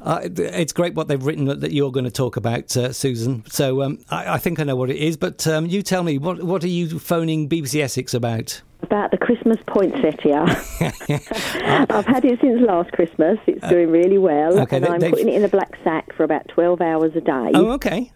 [0.04, 3.44] uh, it's great what they've written that, you're going to talk about, uh, Susan.
[3.48, 6.18] So um, I, I think I know what it is, but um, you tell me
[6.18, 8.60] what what are you phoning BBC Essex about?
[8.82, 10.44] About the Christmas poinsettia.
[11.90, 13.38] I've had it since last Christmas.
[13.46, 14.58] It's doing really well.
[14.58, 16.80] Uh, okay, and they- I'm they've- putting it in a black sack for about 12
[16.80, 17.50] hours a day.
[17.54, 18.12] Oh, okay.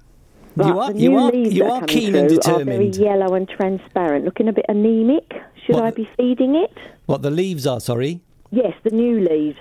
[0.56, 2.94] But you are you are you are keen and through Are determined.
[2.94, 5.30] very yellow and transparent, looking a bit anemic.
[5.66, 6.72] Should What- I be feeding it?
[7.04, 7.78] What the leaves are?
[7.78, 8.22] Sorry.
[8.50, 9.58] Yes, the new leaves.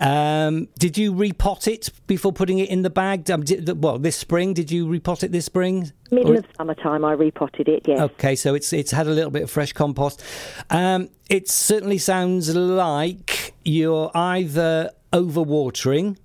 [0.00, 3.28] Um, did you repot it before putting it in the bag?
[3.30, 5.92] Um, did, well, this spring, did you repot it this spring?
[6.10, 7.82] Middle Or- of summertime, I repotted it.
[7.86, 7.98] Yes.
[8.00, 10.22] Okay, so it's it's had a little bit of fresh compost.
[10.70, 16.16] Um, it certainly sounds like you're either overwatering.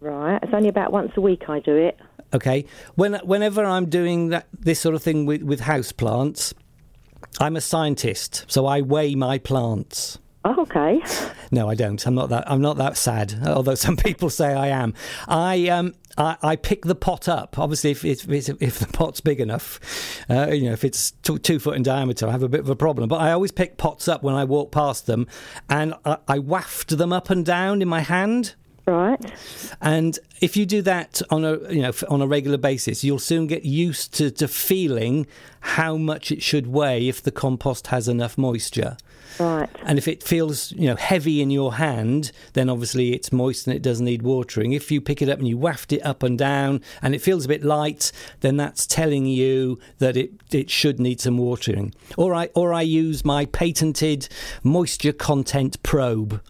[0.00, 0.38] Right.
[0.42, 1.98] It's only about once a week I do it.
[2.32, 6.54] Okay, when whenever I'm doing that this sort of thing with with house plants,
[7.40, 10.18] I'm a scientist, so I weigh my plants.
[10.44, 11.02] Oh, okay.
[11.50, 12.04] No, I don't.
[12.06, 12.50] I'm not that.
[12.50, 13.34] I'm not that sad.
[13.46, 14.94] Although some people say I am.
[15.28, 15.94] I um.
[16.18, 17.58] I, I pick the pot up.
[17.58, 19.80] Obviously, if if, if, if the pot's big enough,
[20.28, 22.68] uh, you know, if it's two, two foot in diameter, I have a bit of
[22.68, 23.08] a problem.
[23.08, 25.28] But I always pick pots up when I walk past them,
[25.68, 28.54] and I, I waft them up and down in my hand.
[28.86, 29.20] Right.
[29.80, 33.46] And if you do that on a you know on a regular basis, you'll soon
[33.46, 35.26] get used to, to feeling
[35.60, 38.96] how much it should weigh if the compost has enough moisture.
[39.38, 39.68] Right.
[39.84, 43.76] And if it feels, you know, heavy in your hand, then obviously it's moist and
[43.76, 44.72] it doesn't need watering.
[44.72, 47.44] If you pick it up and you waft it up and down and it feels
[47.44, 51.94] a bit light, then that's telling you that it, it should need some watering.
[52.16, 54.28] Or I or I use my patented
[54.62, 56.42] moisture content probe,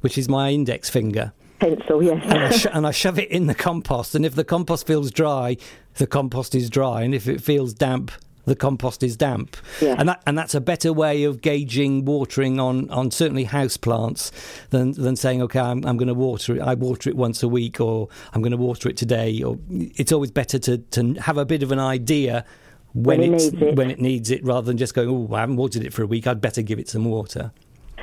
[0.00, 1.32] which is my index finger.
[1.60, 2.22] Pencil, yes.
[2.24, 4.14] and, I sho- and I shove it in the compost.
[4.14, 5.56] And if the compost feels dry,
[5.96, 8.12] the compost is dry, and if it feels damp,
[8.48, 9.56] the compost is damp.
[9.80, 9.96] Yeah.
[9.98, 14.32] And that and that's a better way of gauging watering on, on certainly house plants
[14.70, 16.62] than than saying, okay, I'm, I'm going to water it.
[16.62, 19.42] I water it once a week, or I'm going to water it today.
[19.42, 22.44] Or it's always better to to have a bit of an idea.
[22.94, 23.76] When, When it it.
[23.76, 26.06] when it needs it, rather than just going, oh, I haven't watered it for a
[26.06, 26.26] week.
[26.26, 27.52] I'd better give it some water.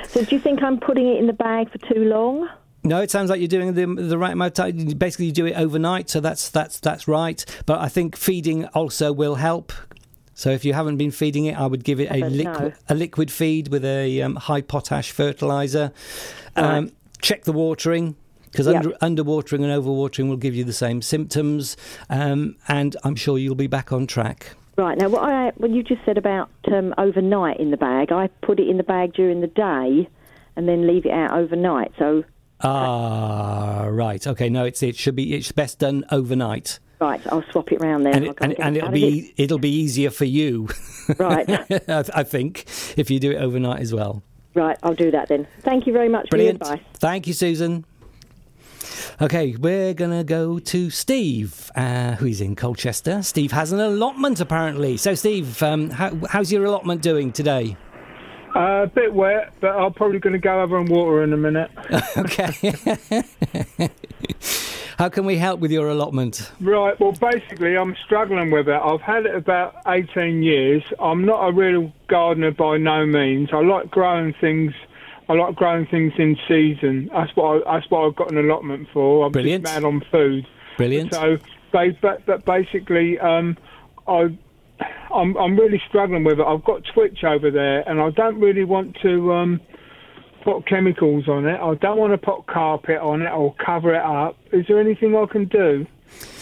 [0.08, 2.48] So do you think I'm putting it in the bag for too long?
[2.84, 4.86] No, it sounds like you're doing the the right amount of time.
[4.90, 7.44] Basically, you do it overnight, so that's that's that's right.
[7.66, 9.74] But I think feeding also will help.
[10.36, 13.32] So if you haven't been feeding it, I would give it a liquid a liquid
[13.32, 15.92] feed with a um, high potash fertilizer.
[16.56, 18.16] Um, check the watering.
[18.52, 18.86] Because Yep.
[19.02, 21.76] under, underwatering and overwatering will give you the same symptoms,
[22.10, 24.56] um, and I'm sure you'll be back on track.
[24.78, 28.28] Right now, what I when you just said about um, overnight in the bag, I
[28.42, 30.08] put it in the bag during the day,
[30.56, 31.92] and then leave it out overnight.
[32.00, 32.24] So
[32.62, 34.26] Ah, right.
[34.26, 36.80] Okay, no, it's it should be it's best done overnight.
[37.00, 38.14] Right, I'll swap it round there.
[38.14, 40.70] and, it, go and, get and it it'll be it'll be easier for you,
[41.18, 41.50] Right.
[41.90, 42.66] I, I think,
[42.98, 44.24] if you do it overnight as well.
[44.54, 45.48] Right, I'll do that then.
[45.62, 46.60] Thank you very much Brilliant.
[46.60, 46.88] for your advice.
[46.96, 47.86] Thank you, Susan.
[49.22, 53.22] Okay, we're gonna go to Steve, uh, who's in Colchester.
[53.24, 54.98] Steve has an allotment apparently.
[54.98, 57.78] So, Steve, um, how, how's your allotment doing today?
[58.56, 61.38] Uh, a bit wet, but I'm probably going to go over and water in a
[61.38, 61.70] minute.
[62.18, 63.90] okay.
[64.98, 66.52] How can we help with your allotment?
[66.62, 68.80] Right, well, basically, I'm struggling with it.
[68.82, 70.84] I've had it about 18 years.
[71.00, 73.50] I'm not a real gardener by no means.
[73.52, 74.74] I like growing things.
[75.28, 77.10] I like growing things in season.
[77.12, 79.26] That's what I, that's what I've got an allotment for.
[79.26, 79.66] I'm Brilliant.
[79.66, 80.48] just mad on food.
[80.78, 81.14] Brilliant.
[81.14, 81.38] So,
[81.74, 83.58] but, but basically, um,
[84.08, 84.38] I,
[85.14, 86.46] I'm I'm really struggling with it.
[86.46, 89.62] I've got twitch over there, and I don't really want to um,
[90.46, 91.60] put chemicals on it.
[91.60, 94.38] I don't want to put carpet on it or cover it up.
[94.54, 95.86] Is there anything I can do?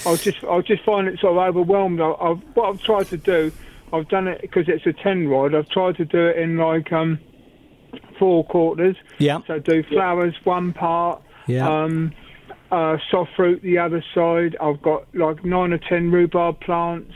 [0.06, 2.01] I'll just I'll just find it sort of overwhelmed.
[2.01, 3.51] I, I've, what I've tried to do,
[3.91, 5.56] I've done it because it's a ten rod.
[5.56, 7.18] I've tried to do it in like um,
[8.20, 8.97] four quarters.
[9.18, 9.39] Yeah.
[9.47, 11.24] So do flowers one part.
[11.47, 11.68] Yeah.
[11.68, 12.14] Um,
[12.72, 14.58] uh, soft fruit the other side.
[14.60, 17.14] I've got like nine or ten rhubarb plants,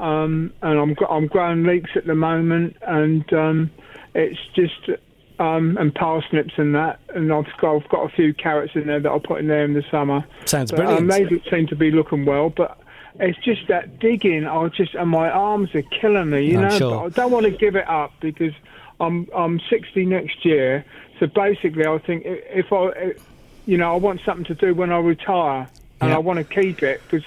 [0.00, 3.70] um, and I'm I'm growing leeks at the moment, and um,
[4.14, 4.90] it's just
[5.38, 9.00] um, and parsnips and that, and I've got I've got a few carrots in there
[9.00, 10.24] that I'll put in there in the summer.
[10.46, 11.00] Sounds But, brilliant.
[11.00, 12.78] Um, they seem to be looking well, but.
[13.18, 14.46] It's just that digging.
[14.46, 16.50] I just and my arms are killing me.
[16.50, 16.90] You I'm know, sure.
[16.90, 18.52] but I don't want to give it up because
[19.00, 20.84] I'm I'm 60 next year.
[21.18, 23.14] So basically, I think if I,
[23.64, 25.66] you know, I want something to do when I retire,
[26.02, 26.16] and Yeah.
[26.16, 27.26] I want to keep it because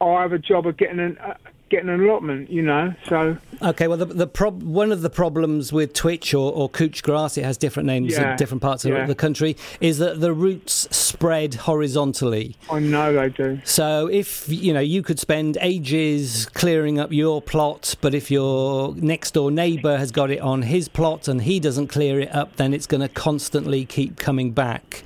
[0.00, 1.34] I have a job of getting an uh,
[1.68, 2.50] getting an allotment.
[2.50, 6.52] You know, so Okay, well, the, the prob- one of the problems with twitch or,
[6.52, 9.06] or couch grass, it has different names Yeah, in different parts of yeah.
[9.06, 12.56] the country, is that the roots spread horizontally.
[12.70, 13.60] I know they do.
[13.64, 18.94] So if you know, you could spend ages clearing up your plot, but if your
[18.96, 22.56] next door neighbour has got it on his plot and he doesn't clear it up,
[22.56, 25.02] then it's going to constantly keep coming back.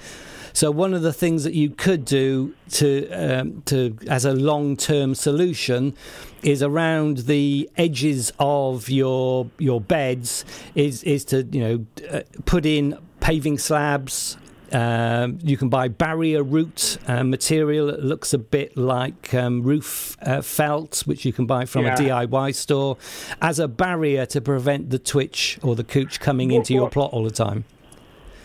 [0.53, 4.77] So one of the things that you could do to um, to as a long
[4.77, 5.95] term solution
[6.43, 10.45] is around the edges of your your beds
[10.75, 14.37] is is to you know uh, put in paving slabs
[14.73, 20.17] um, you can buy barrier root uh, material that looks a bit like um, roof
[20.23, 21.95] uh, felt, which you can buy from Yeah.
[21.95, 22.97] a DIY store,
[23.43, 27.25] as a barrier to prevent the twitch or the cooch coming into your plot all
[27.25, 27.65] the time.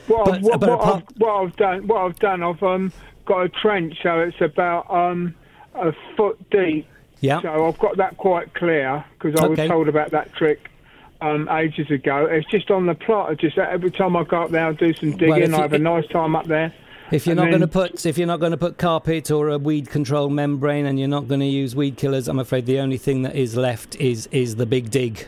[0.08, 2.64] What, But- I've, what, but what, apart- I've, what I've done, what I've done, I've
[2.64, 2.94] um,
[3.26, 5.34] got a trench, so it's about um,
[5.74, 6.88] a foot deep.
[7.22, 7.42] Yeah.
[7.42, 9.64] So I've got that quite clear because I Okay.
[9.64, 10.70] was told about that trick
[11.22, 12.26] um, ages ago.
[12.30, 13.32] It's just on the plot.
[13.32, 15.36] I just every time I go up there, I do some digging.
[15.44, 16.74] if you- I have a nice time up there.
[17.12, 19.50] If you're And not going to put if you're not going to put carpet or
[19.50, 22.80] a weed control membrane and you're not going to use weed killers, I'm afraid the
[22.80, 25.26] only thing that is left is is the big dig.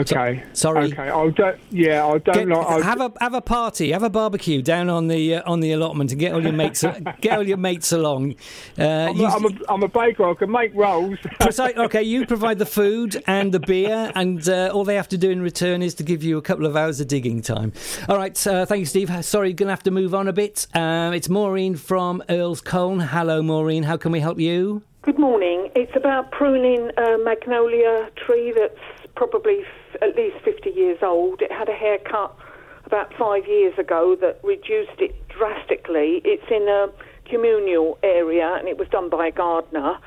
[0.00, 0.42] Okay.
[0.52, 0.92] sorry.
[0.92, 1.08] Okay.
[1.08, 1.58] I don't.
[1.70, 2.66] Yeah, I don't Get- like.
[2.66, 5.72] I, have a have a party, have a barbecue down on the uh, on the
[5.72, 6.82] allotment, and get all your mates
[7.20, 8.34] get all your mates along.
[8.78, 10.28] Uh, I'm, you- a, I'm, a, I'm a baker.
[10.30, 11.18] I can make rolls.
[11.40, 15.18] Precise, okay, you provide the food and the beer, and uh, all they have to
[15.18, 17.72] do in return is to give you a couple of hours of digging time.
[18.08, 19.24] All right, uh, thank you, Steve.
[19.24, 20.66] Sorry, going to have to move on a bit.
[20.74, 23.00] Um, it's Maureen from Earl's Colne.
[23.00, 23.82] Hello, Maureen.
[23.84, 24.82] How can we help you?
[25.02, 25.68] Good morning.
[25.74, 28.78] It's about pruning a magnolia tree that's
[29.16, 29.66] probably f-
[30.00, 31.42] at least 50 years old.
[31.42, 32.36] It had a haircut
[32.84, 36.20] about five years ago that reduced it drastically.
[36.24, 36.88] It's in a
[37.28, 39.98] communal area and it was done by a gardener.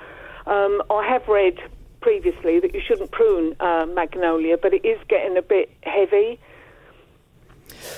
[0.46, 1.58] Um, I have read
[2.02, 6.40] previously that you shouldn't prune uh, magnolia, but it is getting a bit heavy.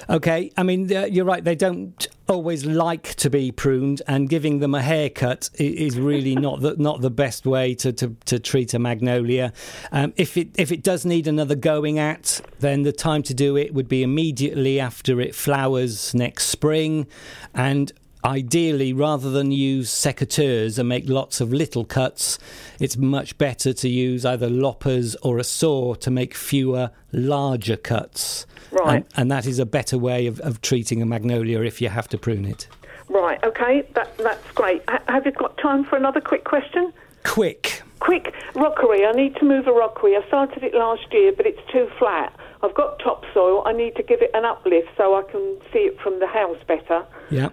[0.09, 1.43] Okay, I mean, uh, you're right.
[1.43, 6.61] They don't always like to be pruned, and giving them a haircut is really not
[6.61, 9.53] the not the best way to, to, to treat a magnolia.
[9.91, 13.57] Um, if it if it does need another going at, then the time to do
[13.57, 17.07] it would be immediately after it flowers next spring,
[17.53, 17.91] and
[18.27, 22.37] ideally, rather than use secateurs and make lots of little cuts,
[22.79, 28.45] it's much better to use either loppers or a saw to make fewer larger cuts.
[28.71, 28.95] Right.
[28.95, 32.09] And, and that is a better way of, of treating a magnolia if you have
[32.09, 32.67] to prune it.
[33.07, 34.81] Right, okay, that, that's great.
[34.89, 36.91] H- have you got time for another quick question?
[37.23, 37.81] Quick.
[37.99, 39.05] Quick, rockery.
[39.05, 40.17] I need to move a rockery.
[40.17, 42.37] I started it last year, but it's too flat.
[42.61, 43.63] I've got topsoil.
[43.65, 46.57] I need to give it an uplift so I can see it from the house
[46.67, 47.05] better.
[47.29, 47.49] Yeah.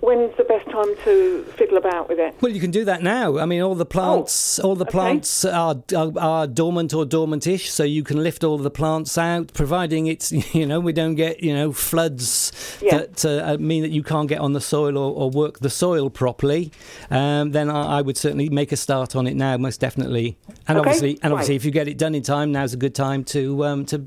[0.00, 2.34] When's the best time to fiddle about with it?
[2.40, 3.38] Well, you can do that now.
[3.38, 7.82] I mean, all the plants, all the plants are, are are dormant or dormantish, so
[7.84, 11.54] you can lift all the plants out, providing it's you know we don't get you
[11.54, 12.98] know floods Yeah.
[12.98, 16.10] that uh, mean that you can't get on the soil or, or work the soil
[16.10, 16.70] properly.
[17.10, 20.36] Um, then I, I would certainly make a start on it now, most definitely.
[20.68, 21.60] And Okay, obviously, and obviously, right.
[21.60, 24.06] if you get it done in time, now's a good time to um, to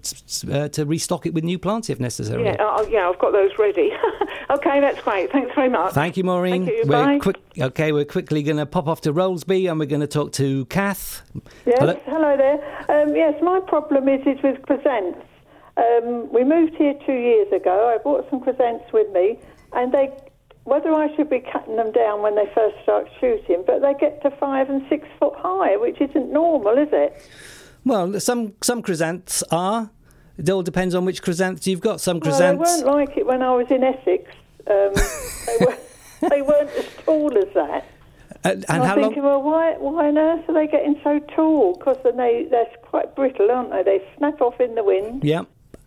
[0.52, 2.44] uh, to restock it with new plants if necessary.
[2.46, 3.92] Yeah, uh, yeah, I've got those ready.
[4.50, 5.32] okay, that's great.
[5.32, 5.73] Thanks very much.
[5.92, 6.66] Thank you, Maureen.
[6.66, 6.84] Thank you.
[6.88, 7.20] We're Bye.
[7.20, 7.38] quick.
[7.60, 10.66] Okay, we're quickly going to pop off to Rollesby and we're going to talk to
[10.66, 11.22] Kath.
[11.66, 12.00] Yes, Hello?
[12.06, 13.02] hello, there.
[13.04, 15.20] Um, yes, my problem is is with presents.
[15.78, 17.92] Um, we moved here two years ago.
[17.94, 19.40] I brought some presents with me,
[19.74, 20.10] and they,
[20.66, 24.22] whether I should be cutting them down when they first start shooting, but they get
[24.22, 27.30] to five and six foot high, which isn't normal, is it?
[27.86, 29.90] Well, some some chrysanths are.
[30.38, 32.02] It all depends on which chrysanths you've got.
[32.02, 34.32] Some Well, they weren't like it when I was in Essex.
[34.68, 34.94] Um,
[35.46, 35.78] they, were,
[36.30, 37.86] they weren't as tall as that.
[38.44, 39.04] and, and I'm how long?
[39.06, 41.76] thinking, well, why, why on earth are they getting so tall?
[41.76, 43.84] Because then they, they're quite brittle, aren't they?
[43.84, 45.24] They snap off in the wind.
[45.24, 45.44] Yeah.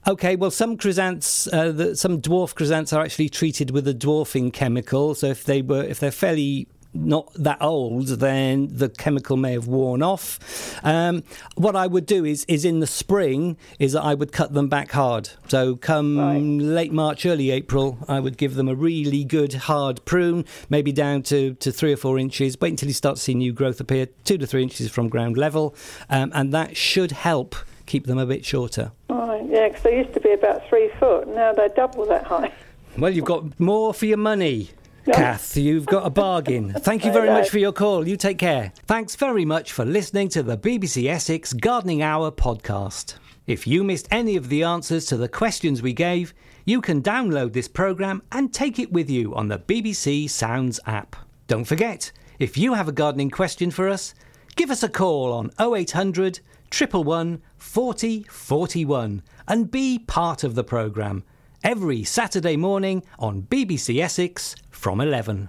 [0.09, 4.53] Okay, well, some chrysanths, uh, the, some dwarf chrysanths are actually treated with a dwarfing
[4.53, 5.17] chemical.
[5.17, 6.69] So if they were, if they're fairly
[7.05, 10.81] not that old, then the chemical may have worn off.
[10.85, 11.23] Um,
[11.57, 14.69] what I would do is, is in the spring, is that I would cut them
[14.69, 15.31] back hard.
[15.49, 20.45] So come late March, early April, I would give them a really good hard prune,
[20.71, 22.57] maybe down to, to three or four inches.
[22.61, 25.37] Wait until you start to see new growth appear, two to three inches from ground
[25.37, 25.75] level,
[26.11, 28.93] um, and that should help keep them a bit shorter.
[29.09, 32.53] Right, yeah, because they used to be about three foot, now they're double that high.
[32.99, 34.71] Well, you've got more for your money.
[35.13, 36.73] Kath, you've got a bargain.
[36.73, 38.09] Thank you very much for your call.
[38.09, 38.73] You take care.
[38.87, 43.15] Thanks very much for listening to the BBC Essex Gardening Hour podcast.
[43.47, 46.35] If you missed any of the answers to the questions we gave,
[46.65, 51.15] you can download this programme and take it with you on the BBC Sounds app.
[51.47, 54.15] Don't forget, if you have a gardening question for us,
[54.57, 56.41] give us a call on 0800
[56.73, 61.23] 111 40 41 and be part of the programme
[61.63, 65.49] every Saturday morning on BBC Essex from 11.